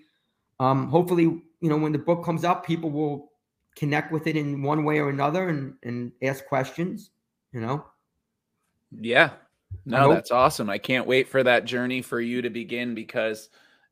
um, 0.61 0.89
hopefully, 0.89 1.25
you 1.25 1.69
know, 1.69 1.77
when 1.77 1.93
the 1.93 1.99
book 1.99 2.25
comes 2.25 2.45
out, 2.45 2.65
people 2.65 2.91
will 2.91 3.31
connect 3.77 4.13
with 4.13 4.27
it 4.27 4.37
in 4.37 4.63
one 4.63 4.85
way 4.85 4.99
or 4.99 5.11
another 5.11 5.49
and 5.49 5.75
and 5.83 6.13
ask 6.23 6.47
questions 6.47 7.11
you 7.53 7.61
know 7.61 7.85
yeah 9.01 9.31
no 9.85 10.13
that's 10.13 10.31
awesome. 10.31 10.71
I 10.71 10.79
can't 10.79 11.07
wait 11.07 11.29
for 11.29 11.43
that 11.43 11.65
journey 11.65 12.03
for 12.03 12.21
you 12.21 12.43
to 12.43 12.51
begin 12.51 12.95
because 12.95 13.49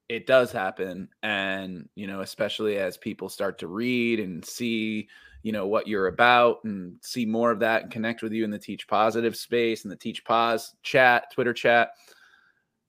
it 0.09 0.27
does 0.27 0.53
happen 0.53 1.09
and 1.23 1.89
you 1.95 2.07
know 2.07 2.21
especially 2.21 2.77
as 2.77 2.97
people 2.97 3.29
start 3.29 3.59
to 3.59 3.67
read 3.67 4.21
and 4.21 4.45
see 4.45 5.09
you 5.43 5.53
know 5.53 5.67
what 5.67 5.87
you're 5.87 6.09
about 6.09 6.63
and 6.65 6.97
see 7.03 7.25
more 7.25 7.51
of 7.51 7.61
that 7.61 7.85
and 7.85 7.93
connect 7.93 8.23
with 8.23 8.33
you 8.33 8.45
in 8.45 8.51
the 8.51 8.59
teach 8.59 8.87
positive 8.87 9.37
space 9.37 9.85
and 9.85 9.93
the 9.93 9.97
TeachPos 9.97 10.73
chat 10.83 11.31
twitter 11.33 11.55
chat 11.55 11.93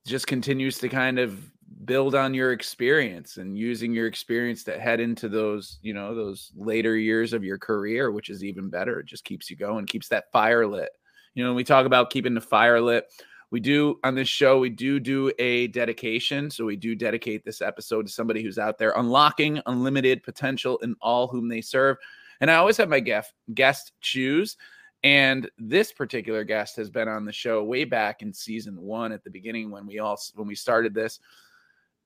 just 0.05 0.27
continues 0.27 0.77
to 0.79 0.89
kind 0.89 1.17
of 1.17 1.39
build 1.85 2.15
on 2.15 2.33
your 2.33 2.51
experience 2.51 3.37
and 3.37 3.57
using 3.57 3.93
your 3.93 4.07
experience 4.07 4.63
to 4.63 4.79
head 4.79 4.99
into 4.99 5.27
those 5.27 5.79
you 5.81 5.93
know 5.93 6.13
those 6.15 6.51
later 6.55 6.95
years 6.95 7.33
of 7.33 7.43
your 7.43 7.57
career 7.57 8.11
which 8.11 8.29
is 8.29 8.43
even 8.43 8.69
better. 8.69 8.99
It 8.99 9.05
just 9.05 9.25
keeps 9.25 9.49
you 9.49 9.55
going 9.55 9.85
keeps 9.85 10.07
that 10.09 10.31
fire 10.31 10.67
lit 10.67 10.89
you 11.33 11.43
know 11.43 11.49
when 11.49 11.55
we 11.55 11.63
talk 11.63 11.85
about 11.85 12.09
keeping 12.09 12.33
the 12.33 12.41
fire 12.41 12.81
lit 12.81 13.11
we 13.51 13.59
do 13.59 13.99
on 14.03 14.15
this 14.15 14.27
show 14.27 14.59
we 14.59 14.69
do 14.69 14.99
do 14.99 15.31
a 15.39 15.67
dedication 15.67 16.49
so 16.49 16.65
we 16.65 16.75
do 16.75 16.95
dedicate 16.95 17.43
this 17.43 17.61
episode 17.61 18.05
to 18.05 18.11
somebody 18.11 18.41
who's 18.41 18.57
out 18.57 18.77
there 18.77 18.93
unlocking 18.97 19.61
unlimited 19.65 20.23
potential 20.23 20.77
in 20.79 20.95
all 21.01 21.27
whom 21.27 21.47
they 21.47 21.61
serve 21.61 21.97
and 22.41 22.49
i 22.49 22.55
always 22.55 22.77
have 22.77 22.89
my 22.89 22.99
guest 22.99 23.33
guest 23.53 23.93
choose 24.01 24.57
and 25.03 25.49
this 25.57 25.91
particular 25.91 26.43
guest 26.43 26.77
has 26.77 26.89
been 26.89 27.09
on 27.09 27.25
the 27.25 27.31
show 27.31 27.63
way 27.63 27.83
back 27.83 28.21
in 28.21 28.33
season 28.33 28.79
one 28.81 29.11
at 29.11 29.23
the 29.23 29.29
beginning 29.29 29.69
when 29.69 29.85
we 29.85 29.99
all 29.99 30.17
when 30.35 30.47
we 30.47 30.55
started 30.55 30.93
this 30.93 31.19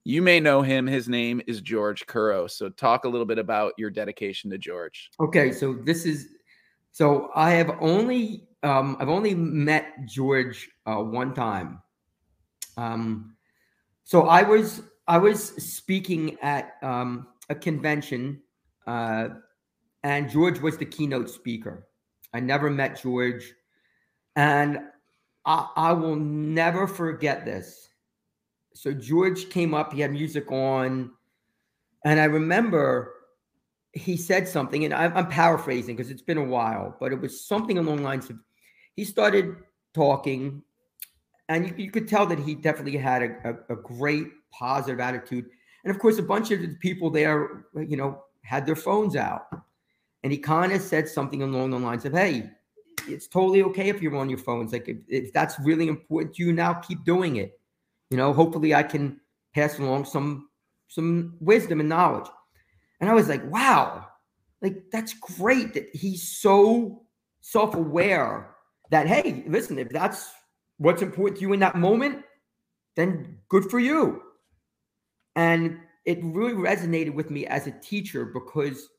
you 0.07 0.21
may 0.21 0.39
know 0.39 0.61
him. 0.61 0.87
His 0.87 1.09
name 1.09 1.41
is 1.47 1.59
George 1.59 2.05
Couros. 2.07 2.55
So 2.55 2.69
talk 2.69 3.03
a 3.03 3.09
little 3.09 3.25
bit 3.25 3.37
about 3.37 3.73
your 3.77 3.89
dedication 3.89 4.49
to 4.51 4.57
George. 4.57 5.11
Okay, 5.19 5.51
so 5.51 5.73
this 5.73 6.05
is 6.05 6.29
so 6.93 7.29
I 7.35 7.51
have 7.51 7.71
only 7.81 8.47
um, 8.67 8.97
I've 8.99 9.09
only 9.09 9.33
met 9.33 10.05
George 10.05 10.69
uh, 10.85 10.97
one 10.97 11.33
time. 11.33 11.81
Um, 12.75 13.35
so 14.03 14.27
I 14.27 14.43
was 14.43 14.81
I 15.07 15.17
was 15.17 15.41
speaking 15.41 16.37
at 16.41 16.75
um, 16.81 17.27
a 17.49 17.55
convention, 17.55 18.41
uh, 18.85 19.29
and 20.03 20.29
George 20.29 20.59
was 20.59 20.77
the 20.77 20.85
keynote 20.85 21.29
speaker. 21.29 21.87
I 22.33 22.39
never 22.41 22.69
met 22.69 23.01
George, 23.01 23.53
and 24.35 24.79
I, 25.45 25.67
I 25.75 25.93
will 25.93 26.15
never 26.15 26.87
forget 26.87 27.45
this. 27.45 27.89
So 28.73 28.93
George 28.93 29.49
came 29.49 29.73
up, 29.73 29.93
he 29.93 30.01
had 30.01 30.11
music 30.11 30.51
on, 30.51 31.11
and 32.05 32.19
I 32.19 32.25
remember 32.25 33.13
he 33.93 34.17
said 34.17 34.47
something, 34.47 34.85
and 34.85 34.93
I'm, 34.93 35.15
I'm 35.15 35.27
paraphrasing 35.27 35.95
because 35.95 36.11
it's 36.11 36.21
been 36.21 36.37
a 36.37 36.43
while, 36.43 36.95
but 36.99 37.11
it 37.11 37.19
was 37.19 37.47
something 37.47 37.77
along 37.77 37.97
the 37.97 38.03
lines 38.03 38.29
of 38.29 38.37
he 38.97 39.05
started 39.05 39.55
talking, 39.93 40.61
and 41.47 41.67
you, 41.67 41.85
you 41.85 41.91
could 41.91 42.09
tell 42.09 42.25
that 42.25 42.39
he 42.39 42.55
definitely 42.55 42.97
had 42.97 43.21
a, 43.21 43.55
a, 43.69 43.73
a 43.73 43.75
great 43.77 44.27
positive 44.51 44.99
attitude. 44.99 45.45
And 45.85 45.95
of 45.95 46.01
course, 46.01 46.17
a 46.17 46.23
bunch 46.23 46.51
of 46.51 46.59
the 46.59 46.75
people 46.81 47.09
there, 47.09 47.65
you 47.75 47.95
know, 47.95 48.23
had 48.41 48.65
their 48.65 48.75
phones 48.75 49.15
out. 49.15 49.47
And 50.23 50.31
he 50.33 50.39
kind 50.39 50.73
of 50.73 50.81
said 50.81 51.07
something 51.07 51.43
along 51.43 51.69
the 51.69 51.79
lines 51.79 52.03
of, 52.03 52.13
hey, 52.13 52.49
it's 53.07 53.27
totally 53.27 53.61
okay 53.63 53.87
if 53.87 54.01
you're 54.01 54.17
on 54.17 54.29
your 54.29 54.39
phones. 54.39 54.73
Like 54.73 54.89
if, 54.89 54.97
if 55.07 55.31
that's 55.31 55.57
really 55.59 55.87
important 55.87 56.35
to 56.35 56.43
you 56.43 56.51
now, 56.51 56.73
keep 56.73 57.05
doing 57.05 57.37
it. 57.37 57.57
You 58.09 58.17
know, 58.17 58.33
hopefully 58.33 58.73
I 58.73 58.83
can 58.83 59.21
pass 59.53 59.79
along 59.79 60.05
some 60.05 60.49
some 60.87 61.35
wisdom 61.39 61.79
and 61.79 61.89
knowledge. 61.89 62.27
And 62.99 63.09
I 63.09 63.13
was 63.13 63.29
like, 63.29 63.45
wow, 63.51 64.07
like 64.61 64.85
that's 64.91 65.13
great 65.13 65.73
that 65.75 65.89
he's 65.93 66.27
so 66.27 67.03
self-aware 67.41 68.55
that 68.89 69.07
hey, 69.07 69.43
listen, 69.47 69.77
if 69.79 69.89
that's 69.89 70.31
what's 70.77 71.01
important 71.01 71.37
to 71.37 71.41
you 71.41 71.53
in 71.53 71.59
that 71.59 71.75
moment, 71.75 72.23
then 72.95 73.37
good 73.49 73.69
for 73.69 73.79
you. 73.79 74.21
And 75.35 75.79
it 76.05 76.23
really 76.23 76.53
resonated 76.53 77.13
with 77.13 77.29
me 77.29 77.45
as 77.45 77.67
a 77.67 77.71
teacher 77.71 78.25
because 78.25 78.89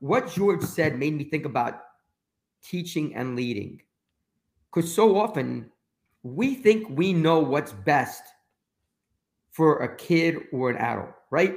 what 0.00 0.32
George 0.32 0.62
said 0.62 0.98
made 0.98 1.14
me 1.14 1.24
think 1.24 1.44
about 1.44 1.80
teaching 2.62 3.14
and 3.14 3.36
leading. 3.36 3.80
Because 4.72 4.92
so 4.92 5.18
often 5.18 5.70
we 6.22 6.54
think 6.54 6.88
we 6.90 7.12
know 7.12 7.38
what's 7.40 7.72
best 7.72 8.22
for 9.50 9.78
a 9.78 9.96
kid 9.96 10.36
or 10.52 10.70
an 10.70 10.76
adult, 10.78 11.10
right? 11.30 11.56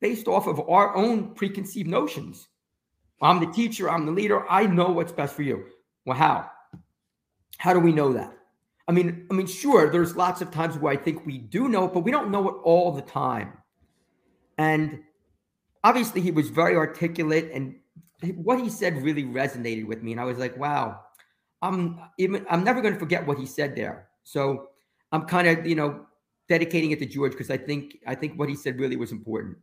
Based 0.00 0.28
off 0.28 0.46
of 0.46 0.68
our 0.68 0.94
own 0.96 1.34
preconceived 1.34 1.88
notions. 1.88 2.48
I'm 3.20 3.40
the 3.40 3.52
teacher, 3.52 3.88
I'm 3.90 4.06
the 4.06 4.12
leader, 4.12 4.50
I 4.50 4.66
know 4.66 4.90
what's 4.90 5.12
best 5.12 5.34
for 5.34 5.42
you. 5.42 5.64
Well, 6.04 6.16
how? 6.16 6.50
How 7.62 7.72
do 7.72 7.78
we 7.78 7.92
know 7.92 8.12
that? 8.14 8.36
I 8.88 8.92
mean, 8.92 9.24
I 9.30 9.34
mean, 9.34 9.46
sure, 9.46 9.88
there's 9.88 10.16
lots 10.16 10.40
of 10.40 10.50
times 10.50 10.76
where 10.76 10.92
I 10.92 10.96
think 10.96 11.24
we 11.24 11.38
do 11.38 11.68
know 11.68 11.84
it, 11.84 11.94
but 11.94 12.00
we 12.00 12.10
don't 12.10 12.32
know 12.32 12.48
it 12.48 12.56
all 12.64 12.90
the 12.90 13.02
time. 13.02 13.52
And 14.58 14.98
obviously, 15.84 16.22
he 16.22 16.32
was 16.32 16.50
very 16.50 16.74
articulate, 16.74 17.52
and 17.54 17.76
what 18.34 18.58
he 18.58 18.68
said 18.68 19.00
really 19.00 19.22
resonated 19.22 19.86
with 19.86 20.02
me. 20.02 20.10
And 20.10 20.20
I 20.20 20.24
was 20.24 20.38
like, 20.38 20.56
wow, 20.56 21.02
I'm 21.62 22.00
even 22.18 22.44
I'm 22.50 22.64
never 22.64 22.80
going 22.80 22.94
to 22.94 22.98
forget 22.98 23.24
what 23.28 23.38
he 23.38 23.46
said 23.46 23.76
there. 23.76 24.08
So 24.24 24.70
I'm 25.12 25.26
kind 25.26 25.46
of 25.46 25.64
you 25.64 25.76
know 25.76 26.06
dedicating 26.48 26.90
it 26.90 26.98
to 26.98 27.06
George 27.06 27.30
because 27.30 27.48
I 27.48 27.58
think 27.58 27.98
I 28.08 28.16
think 28.16 28.40
what 28.40 28.48
he 28.48 28.56
said 28.56 28.80
really 28.80 28.96
was 28.96 29.12
important. 29.12 29.56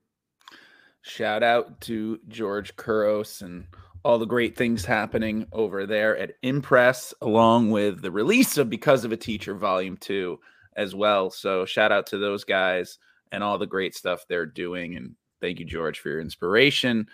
Shout 1.02 1.44
out 1.44 1.82
to 1.82 2.18
George 2.30 2.78
Couros 2.78 3.42
and 3.42 3.68
all 4.04 4.18
the 4.18 4.26
great 4.26 4.56
things 4.56 4.86
happening 4.86 5.46
over 5.52 5.86
there 5.86 6.18
at 6.18 6.36
Impress, 6.42 7.14
along 7.22 7.72
with 7.72 8.02
the 8.02 8.12
release 8.12 8.58
of 8.58 8.70
Because 8.70 9.04
of 9.04 9.12
a 9.12 9.18
Teacher 9.18 9.56
Volume 9.56 9.98
2 9.98 10.40
as 10.76 10.96
well. 10.96 11.30
So, 11.30 11.66
shout 11.66 11.92
out 11.92 12.08
to 12.08 12.18
those 12.18 12.44
guys 12.44 12.98
and 13.32 13.44
all 13.44 13.58
the 13.58 13.68
great 13.68 13.96
stuff 13.96 14.26
they're 14.28 14.46
doing. 14.46 14.96
And 14.96 15.16
thank 15.42 15.60
you, 15.60 15.66
George, 15.66 16.00
for 16.00 16.10
your 16.10 16.22
inspiration. 16.22 17.08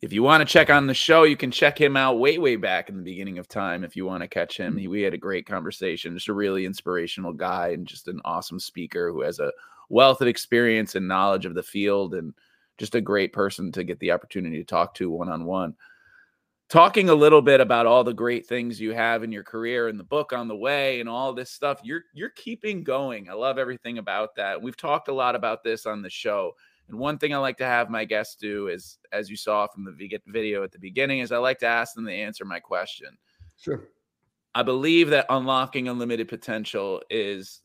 If 0.00 0.12
you 0.12 0.22
want 0.22 0.46
to 0.46 0.52
check 0.52 0.70
on 0.70 0.86
the 0.86 0.94
show, 0.94 1.22
you 1.22 1.36
can 1.36 1.50
check 1.50 1.80
him 1.80 1.96
out 1.96 2.18
way, 2.18 2.38
way 2.38 2.56
back 2.56 2.88
in 2.88 2.96
the 2.96 3.02
beginning 3.02 3.38
of 3.38 3.48
time 3.48 3.84
if 3.84 3.96
you 3.96 4.04
want 4.04 4.22
to 4.22 4.28
catch 4.28 4.56
him. 4.56 4.76
He, 4.76 4.86
we 4.86 5.02
had 5.02 5.14
a 5.14 5.18
great 5.18 5.46
conversation, 5.46 6.14
just 6.14 6.28
a 6.28 6.34
really 6.34 6.66
inspirational 6.66 7.32
guy 7.32 7.68
and 7.68 7.86
just 7.86 8.06
an 8.08 8.20
awesome 8.24 8.60
speaker 8.60 9.10
who 9.10 9.22
has 9.22 9.40
a 9.40 9.52
wealth 9.88 10.20
of 10.20 10.28
experience 10.28 10.94
and 10.94 11.08
knowledge 11.08 11.46
of 11.46 11.54
the 11.54 11.62
field 11.62 12.14
and 12.14 12.34
just 12.76 12.94
a 12.94 13.00
great 13.00 13.32
person 13.32 13.72
to 13.72 13.84
get 13.84 13.98
the 14.00 14.10
opportunity 14.10 14.58
to 14.58 14.64
talk 14.64 14.94
to 14.94 15.10
one 15.10 15.28
on 15.28 15.44
one 15.44 15.74
talking 16.74 17.08
a 17.08 17.14
little 17.14 17.40
bit 17.40 17.60
about 17.60 17.86
all 17.86 18.02
the 18.02 18.12
great 18.12 18.44
things 18.48 18.80
you 18.80 18.92
have 18.92 19.22
in 19.22 19.30
your 19.30 19.44
career 19.44 19.86
and 19.86 19.96
the 19.96 20.02
book 20.02 20.32
on 20.32 20.48
the 20.48 20.56
way 20.56 20.98
and 20.98 21.08
all 21.08 21.32
this 21.32 21.52
stuff 21.52 21.78
you're 21.84 22.02
you're 22.14 22.30
keeping 22.30 22.82
going. 22.82 23.30
I 23.30 23.34
love 23.34 23.58
everything 23.58 23.98
about 23.98 24.34
that 24.34 24.60
we've 24.60 24.76
talked 24.76 25.06
a 25.06 25.14
lot 25.14 25.36
about 25.36 25.62
this 25.62 25.86
on 25.86 26.02
the 26.02 26.10
show 26.10 26.50
and 26.88 26.98
one 26.98 27.16
thing 27.16 27.32
i 27.32 27.38
like 27.38 27.56
to 27.58 27.64
have 27.64 27.90
my 27.90 28.04
guests 28.04 28.34
do 28.34 28.66
is 28.66 28.98
as 29.12 29.30
you 29.30 29.36
saw 29.36 29.68
from 29.68 29.84
the 29.84 30.20
video 30.26 30.64
at 30.64 30.72
the 30.72 30.78
beginning 30.80 31.20
is 31.20 31.30
i 31.30 31.38
like 31.38 31.60
to 31.60 31.66
ask 31.66 31.94
them 31.94 32.06
to 32.06 32.12
answer 32.12 32.44
my 32.44 32.58
question. 32.58 33.16
Sure. 33.56 33.88
I 34.56 34.64
believe 34.64 35.10
that 35.10 35.26
unlocking 35.30 35.86
unlimited 35.86 36.26
potential 36.26 37.02
is 37.08 37.62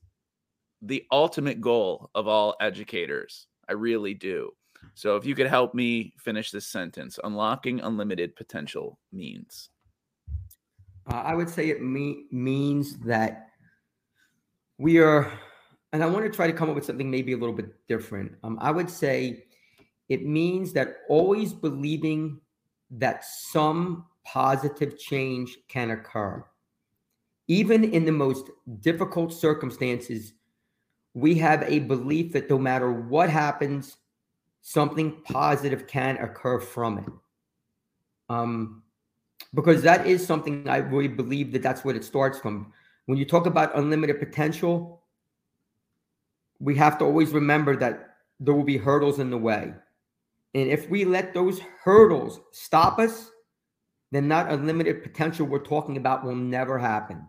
the 0.83 1.03
ultimate 1.11 1.61
goal 1.61 2.11
of 2.13 2.27
all 2.27 2.55
educators. 2.61 3.47
I 3.67 3.73
really 3.73 4.13
do 4.13 4.51
so 4.93 5.15
if 5.15 5.25
you 5.25 5.35
could 5.35 5.47
help 5.47 5.73
me 5.73 6.13
finish 6.17 6.51
this 6.51 6.67
sentence, 6.67 7.19
unlocking 7.23 7.79
unlimited 7.79 8.35
potential 8.35 8.99
means. 9.11 9.69
Uh, 11.11 11.17
I 11.17 11.35
would 11.35 11.49
say 11.49 11.69
it 11.69 11.81
me- 11.81 12.25
means 12.31 12.99
that 12.99 13.47
we 14.77 14.99
are, 14.99 15.31
and 15.93 16.03
I 16.03 16.05
want 16.05 16.25
to 16.25 16.31
try 16.31 16.47
to 16.47 16.53
come 16.53 16.69
up 16.69 16.75
with 16.75 16.85
something 16.85 17.09
maybe 17.09 17.33
a 17.33 17.37
little 17.37 17.55
bit 17.55 17.73
different. 17.87 18.33
Um, 18.43 18.57
I 18.61 18.71
would 18.71 18.89
say 18.89 19.45
it 20.09 20.25
means 20.25 20.73
that 20.73 20.97
always 21.07 21.53
believing 21.53 22.39
that 22.91 23.23
some 23.25 24.05
positive 24.25 24.97
change 24.97 25.57
can 25.67 25.91
occur. 25.91 26.43
Even 27.47 27.83
in 27.83 28.05
the 28.05 28.11
most 28.11 28.49
difficult 28.81 29.33
circumstances, 29.33 30.33
we 31.13 31.35
have 31.35 31.63
a 31.63 31.79
belief 31.79 32.31
that 32.33 32.49
no 32.49 32.57
matter 32.57 32.91
what 32.91 33.29
happens, 33.29 33.97
something 34.61 35.21
positive 35.23 35.87
can 35.87 36.17
occur 36.17 36.59
from 36.59 36.99
it. 36.99 37.13
Um, 38.29 38.83
because 39.53 39.81
that 39.81 40.05
is 40.05 40.25
something 40.25 40.67
I 40.69 40.77
really 40.77 41.07
believe 41.07 41.51
that 41.53 41.63
that's 41.63 41.83
what 41.83 41.95
it 41.95 42.03
starts 42.03 42.37
from. 42.39 42.71
When 43.05 43.17
you 43.17 43.25
talk 43.25 43.45
about 43.45 43.75
unlimited 43.75 44.19
potential, 44.19 45.03
we 46.59 46.75
have 46.75 46.97
to 46.99 47.05
always 47.05 47.31
remember 47.31 47.75
that 47.77 48.17
there 48.39 48.53
will 48.53 48.63
be 48.63 48.77
hurdles 48.77 49.19
in 49.19 49.29
the 49.29 49.37
way. 49.37 49.73
And 50.53 50.69
if 50.69 50.89
we 50.89 51.05
let 51.05 51.33
those 51.33 51.59
hurdles 51.83 52.39
stop 52.51 52.99
us, 52.99 53.31
then 54.11 54.27
that 54.29 54.51
unlimited 54.51 55.03
potential 55.03 55.45
we're 55.45 55.59
talking 55.59 55.97
about 55.97 56.23
will 56.23 56.35
never 56.35 56.77
happen. 56.77 57.27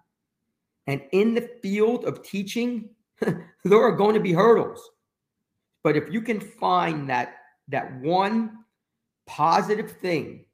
And 0.86 1.02
in 1.12 1.34
the 1.34 1.48
field 1.62 2.04
of 2.04 2.22
teaching, 2.22 2.90
there 3.20 3.82
are 3.82 3.92
going 3.92 4.14
to 4.14 4.20
be 4.20 4.32
hurdles. 4.32 4.90
But 5.82 5.96
if 5.96 6.12
you 6.12 6.20
can 6.20 6.40
find 6.40 7.08
that 7.08 7.36
that 7.68 8.00
one 8.00 8.58
positive 9.26 9.92
thing 9.92 10.44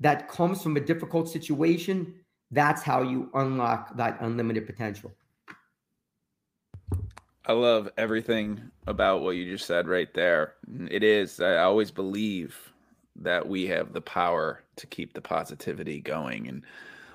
that 0.00 0.28
comes 0.28 0.62
from 0.62 0.76
a 0.76 0.80
difficult 0.80 1.28
situation, 1.28 2.14
that's 2.50 2.82
how 2.82 3.02
you 3.02 3.30
unlock 3.34 3.96
that 3.96 4.18
unlimited 4.20 4.66
potential. 4.66 5.12
I 7.46 7.52
love 7.52 7.90
everything 7.98 8.70
about 8.86 9.22
what 9.22 9.36
you 9.36 9.50
just 9.50 9.66
said 9.66 9.86
right 9.86 10.12
there. 10.14 10.54
It 10.90 11.02
is, 11.02 11.40
I 11.40 11.58
always 11.58 11.90
believe 11.90 12.58
that 13.16 13.46
we 13.46 13.66
have 13.66 13.92
the 13.92 14.00
power 14.00 14.64
to 14.76 14.86
keep 14.86 15.12
the 15.12 15.20
positivity 15.20 16.00
going. 16.00 16.48
And 16.48 16.64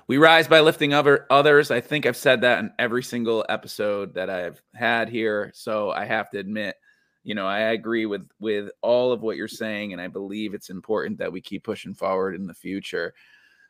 we 0.06 0.18
rise 0.18 0.48
by 0.48 0.60
lifting 0.60 0.94
other 0.94 1.26
others. 1.30 1.70
I 1.70 1.80
think 1.80 2.06
I've 2.06 2.16
said 2.16 2.40
that 2.40 2.60
in 2.60 2.72
every 2.78 3.02
single 3.02 3.44
episode 3.48 4.14
that 4.14 4.30
I've 4.30 4.62
had 4.74 5.08
here. 5.08 5.50
So 5.54 5.90
I 5.90 6.04
have 6.04 6.30
to 6.30 6.38
admit, 6.38 6.76
you 7.22 7.34
know, 7.34 7.46
I 7.46 7.58
agree 7.72 8.06
with 8.06 8.26
with 8.40 8.70
all 8.82 9.12
of 9.12 9.22
what 9.22 9.36
you're 9.36 9.48
saying, 9.48 9.92
and 9.92 10.00
I 10.00 10.08
believe 10.08 10.54
it's 10.54 10.70
important 10.70 11.18
that 11.18 11.32
we 11.32 11.40
keep 11.40 11.64
pushing 11.64 11.94
forward 11.94 12.34
in 12.34 12.46
the 12.46 12.54
future. 12.54 13.14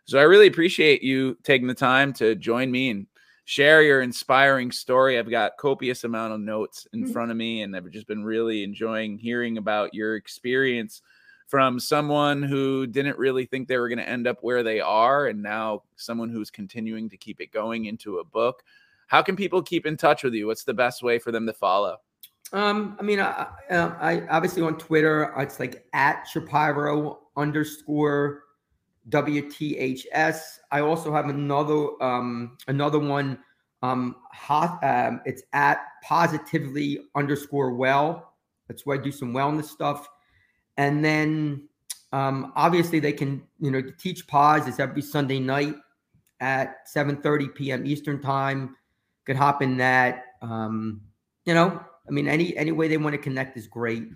So 0.04 0.18
I 0.18 0.22
really 0.22 0.46
appreciate 0.46 1.02
you 1.02 1.36
taking 1.42 1.68
the 1.68 1.74
time 1.74 2.12
to 2.14 2.34
join 2.34 2.70
me 2.70 2.90
and 2.90 3.06
share 3.44 3.82
your 3.82 4.02
inspiring 4.02 4.70
story. 4.70 5.18
I've 5.18 5.30
got 5.30 5.56
copious 5.58 6.04
amount 6.04 6.32
of 6.32 6.40
notes 6.40 6.86
in 6.92 7.02
mm-hmm. 7.02 7.12
front 7.12 7.30
of 7.30 7.36
me, 7.36 7.62
and 7.62 7.74
I've 7.76 7.90
just 7.90 8.06
been 8.06 8.24
really 8.24 8.62
enjoying 8.62 9.18
hearing 9.18 9.58
about 9.58 9.94
your 9.94 10.16
experience 10.16 11.02
from 11.48 11.80
someone 11.80 12.44
who 12.44 12.86
didn't 12.86 13.18
really 13.18 13.44
think 13.44 13.66
they 13.66 13.76
were 13.76 13.88
going 13.88 13.98
to 13.98 14.08
end 14.08 14.28
up 14.28 14.38
where 14.40 14.62
they 14.62 14.78
are, 14.80 15.26
and 15.26 15.42
now 15.42 15.82
someone 15.96 16.28
who's 16.28 16.50
continuing 16.50 17.10
to 17.10 17.16
keep 17.16 17.40
it 17.40 17.50
going 17.50 17.86
into 17.86 18.18
a 18.18 18.24
book. 18.24 18.62
How 19.08 19.22
can 19.22 19.34
people 19.34 19.60
keep 19.60 19.86
in 19.86 19.96
touch 19.96 20.22
with 20.22 20.34
you? 20.34 20.46
What's 20.46 20.62
the 20.62 20.72
best 20.72 21.02
way 21.02 21.18
for 21.18 21.32
them 21.32 21.46
to 21.46 21.52
follow? 21.52 21.98
Um, 22.52 22.96
I 22.98 23.02
mean, 23.02 23.20
I, 23.20 23.46
I, 23.70 24.26
obviously 24.28 24.62
on 24.62 24.76
Twitter, 24.76 25.32
it's 25.38 25.60
like 25.60 25.84
at 25.92 26.24
Shapiro 26.24 27.20
underscore 27.36 28.42
WTHS. 29.08 30.58
I 30.70 30.80
also 30.80 31.12
have 31.12 31.28
another 31.28 32.02
um 32.02 32.56
another 32.68 32.98
one. 32.98 33.38
Um, 33.82 34.16
hot, 34.32 34.78
um 34.82 35.20
it's 35.24 35.42
at 35.52 35.80
positively 36.02 37.00
underscore 37.14 37.74
well. 37.74 38.34
That's 38.68 38.84
where 38.84 38.98
I 38.98 39.02
do 39.02 39.10
some 39.10 39.32
wellness 39.32 39.64
stuff. 39.64 40.08
And 40.76 41.04
then 41.04 41.68
um, 42.12 42.52
obviously 42.56 43.00
they 43.00 43.12
can, 43.12 43.42
you 43.60 43.70
know, 43.70 43.82
TeachPos 43.82 44.68
is 44.68 44.78
every 44.80 45.02
Sunday 45.02 45.38
night 45.38 45.74
at 46.40 46.86
7:30 46.94 47.54
p.m. 47.54 47.86
Eastern 47.86 48.20
time. 48.20 48.76
Could 49.24 49.36
hop 49.36 49.62
in 49.62 49.76
that. 49.78 50.24
Um, 50.42 51.02
you 51.44 51.54
know, 51.54 51.84
I 52.10 52.12
mean, 52.12 52.26
any 52.26 52.56
any 52.56 52.72
way 52.72 52.88
they 52.88 52.96
want 52.96 53.14
to 53.14 53.22
connect 53.22 53.56
is 53.56 53.68
great. 53.68 54.08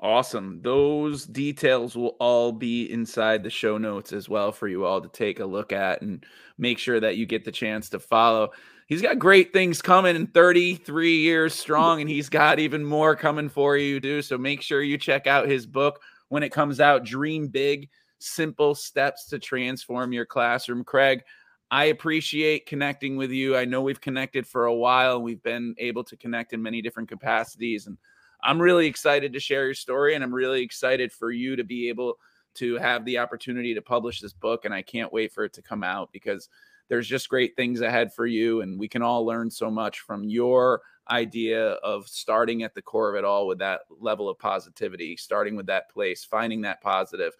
Awesome. 0.00 0.60
Those 0.62 1.24
details 1.26 1.94
will 1.94 2.16
all 2.18 2.52
be 2.52 2.90
inside 2.90 3.42
the 3.42 3.50
show 3.50 3.78
notes 3.78 4.12
as 4.12 4.28
well 4.28 4.50
for 4.50 4.66
you 4.66 4.84
all 4.84 5.00
to 5.00 5.08
take 5.08 5.40
a 5.40 5.44
look 5.44 5.72
at 5.72 6.02
and 6.02 6.24
make 6.58 6.78
sure 6.78 6.98
that 6.98 7.16
you 7.16 7.26
get 7.26 7.44
the 7.44 7.52
chance 7.52 7.90
to 7.90 8.00
follow. 8.00 8.50
He's 8.86 9.02
got 9.02 9.18
great 9.18 9.52
things 9.52 9.80
coming 9.80 10.16
in 10.16 10.26
33 10.26 11.16
years 11.16 11.54
strong, 11.54 12.00
and 12.00 12.10
he's 12.10 12.28
got 12.28 12.58
even 12.58 12.84
more 12.84 13.14
coming 13.14 13.48
for 13.48 13.76
you, 13.76 14.00
too. 14.00 14.20
So 14.20 14.36
make 14.36 14.60
sure 14.62 14.82
you 14.82 14.98
check 14.98 15.26
out 15.26 15.48
his 15.48 15.64
book 15.64 16.00
when 16.28 16.42
it 16.42 16.52
comes 16.52 16.80
out 16.80 17.04
Dream 17.04 17.48
Big 17.48 17.88
Simple 18.18 18.74
Steps 18.74 19.26
to 19.28 19.38
Transform 19.38 20.12
Your 20.12 20.26
Classroom. 20.26 20.84
Craig, 20.84 21.22
I 21.70 21.86
appreciate 21.86 22.66
connecting 22.66 23.16
with 23.16 23.30
you. 23.30 23.56
I 23.56 23.64
know 23.64 23.82
we've 23.82 24.00
connected 24.00 24.46
for 24.46 24.66
a 24.66 24.74
while, 24.74 25.20
we've 25.20 25.42
been 25.42 25.74
able 25.78 26.04
to 26.04 26.16
connect 26.16 26.52
in 26.52 26.62
many 26.62 26.82
different 26.82 27.08
capacities. 27.08 27.86
And 27.86 27.98
I'm 28.42 28.60
really 28.60 28.86
excited 28.86 29.32
to 29.32 29.40
share 29.40 29.64
your 29.64 29.74
story, 29.74 30.14
and 30.14 30.22
I'm 30.22 30.34
really 30.34 30.62
excited 30.62 31.12
for 31.12 31.30
you 31.30 31.56
to 31.56 31.64
be 31.64 31.88
able 31.88 32.18
to 32.54 32.76
have 32.76 33.04
the 33.04 33.18
opportunity 33.18 33.74
to 33.74 33.82
publish 33.82 34.20
this 34.20 34.32
book. 34.32 34.64
And 34.64 34.74
I 34.74 34.82
can't 34.82 35.12
wait 35.12 35.32
for 35.32 35.44
it 35.44 35.52
to 35.54 35.62
come 35.62 35.82
out 35.82 36.10
because 36.12 36.48
there's 36.88 37.08
just 37.08 37.28
great 37.28 37.56
things 37.56 37.80
ahead 37.80 38.12
for 38.12 38.26
you. 38.26 38.60
And 38.60 38.78
we 38.78 38.86
can 38.86 39.02
all 39.02 39.24
learn 39.24 39.50
so 39.50 39.70
much 39.70 40.00
from 40.00 40.24
your 40.24 40.82
idea 41.10 41.72
of 41.72 42.06
starting 42.06 42.62
at 42.62 42.74
the 42.74 42.82
core 42.82 43.10
of 43.10 43.16
it 43.16 43.24
all 43.24 43.46
with 43.46 43.58
that 43.58 43.80
level 43.98 44.28
of 44.28 44.38
positivity, 44.38 45.16
starting 45.16 45.56
with 45.56 45.66
that 45.66 45.90
place, 45.90 46.24
finding 46.24 46.60
that 46.62 46.80
positive, 46.80 47.32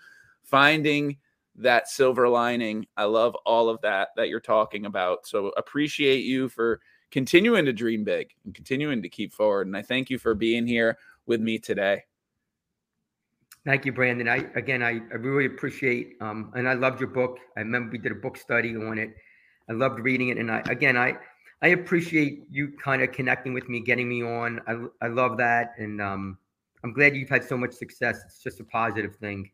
finding 0.43 1.17
that 1.57 1.89
silver 1.89 2.29
lining. 2.29 2.87
I 2.97 3.05
love 3.05 3.35
all 3.47 3.69
of 3.69 3.81
that 3.83 4.09
that 4.17 4.29
you're 4.29 4.41
talking 4.41 4.87
about. 4.87 5.27
So 5.27 5.53
appreciate 5.57 6.25
you 6.25 6.49
for 6.49 6.81
continuing 7.11 7.65
to 7.65 7.73
dream 7.73 8.05
big 8.05 8.35
and 8.45 8.55
continuing 8.55 9.03
to 9.03 9.09
keep 9.09 9.33
forward. 9.33 9.67
And 9.67 9.77
I 9.77 9.83
thank 9.83 10.11
you 10.11 10.19
for 10.19 10.35
being 10.35 10.67
here 10.67 10.99
with 11.27 11.41
me 11.41 11.59
today. 11.59 12.03
Thank 13.65 13.87
you, 13.87 13.93
Brandon. 13.93 14.29
I 14.29 14.47
again, 14.57 14.83
I, 14.83 15.01
I 15.11 15.15
really 15.15 15.47
appreciate, 15.47 16.17
um, 16.21 16.53
and 16.55 16.69
I 16.69 16.75
loved 16.75 17.01
your 17.01 17.09
book. 17.09 17.39
I 17.57 17.61
remember 17.61 17.93
we 17.93 17.99
did 17.99 18.13
a 18.13 18.17
book 18.17 18.37
study 18.37 18.77
on 18.77 18.99
it. 18.99 19.15
I 19.71 19.73
loved 19.73 20.01
reading 20.01 20.29
it, 20.29 20.37
and 20.37 20.51
I 20.51 20.63
again, 20.69 20.99
I 20.99 21.17
I 21.63 21.69
appreciate 21.69 22.43
you 22.51 22.73
kind 22.83 23.01
of 23.01 23.13
connecting 23.13 23.55
with 23.55 23.71
me, 23.71 23.81
getting 23.81 24.07
me 24.07 24.23
on. 24.23 24.61
I 24.67 25.07
I 25.07 25.09
love 25.09 25.39
that, 25.39 25.73
and 25.79 26.03
um, 26.03 26.37
I'm 26.83 26.93
glad 26.93 27.17
you've 27.17 27.31
had 27.31 27.43
so 27.43 27.57
much 27.57 27.73
success. 27.73 28.21
It's 28.27 28.43
just 28.43 28.61
a 28.61 28.65
positive 28.65 29.17
thing. 29.17 29.51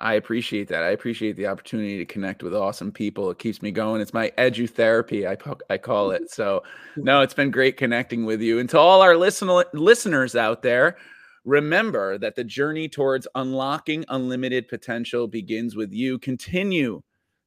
I 0.00 0.14
appreciate 0.14 0.68
that. 0.68 0.82
I 0.82 0.90
appreciate 0.90 1.36
the 1.36 1.46
opportunity 1.46 1.98
to 1.98 2.04
connect 2.04 2.42
with 2.42 2.54
awesome 2.54 2.90
people. 2.90 3.30
It 3.30 3.38
keeps 3.38 3.62
me 3.62 3.70
going. 3.70 4.00
It's 4.00 4.12
my 4.12 4.32
edutherapy, 4.38 5.26
I 5.26 5.36
I 5.72 5.78
call 5.78 6.10
it. 6.10 6.30
So, 6.30 6.62
no, 6.96 7.20
it's 7.20 7.34
been 7.34 7.50
great 7.50 7.76
connecting 7.76 8.24
with 8.24 8.40
you. 8.40 8.58
And 8.58 8.68
to 8.70 8.78
all 8.78 9.02
our 9.02 9.16
listen 9.16 9.48
listeners 9.72 10.34
out 10.34 10.62
there, 10.62 10.96
remember 11.44 12.18
that 12.18 12.34
the 12.34 12.44
journey 12.44 12.88
towards 12.88 13.28
unlocking 13.36 14.04
unlimited 14.08 14.66
potential 14.66 15.28
begins 15.28 15.76
with 15.76 15.92
you. 15.92 16.18
Continue 16.18 17.00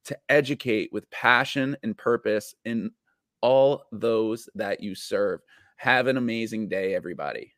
to 0.04 0.18
educate 0.30 0.90
with 0.90 1.10
passion 1.10 1.76
and 1.82 1.96
purpose 1.98 2.54
in 2.64 2.90
all 3.42 3.84
those 3.92 4.48
that 4.54 4.80
you 4.80 4.94
serve. 4.94 5.40
Have 5.76 6.06
an 6.06 6.16
amazing 6.16 6.68
day, 6.68 6.94
everybody. 6.94 7.52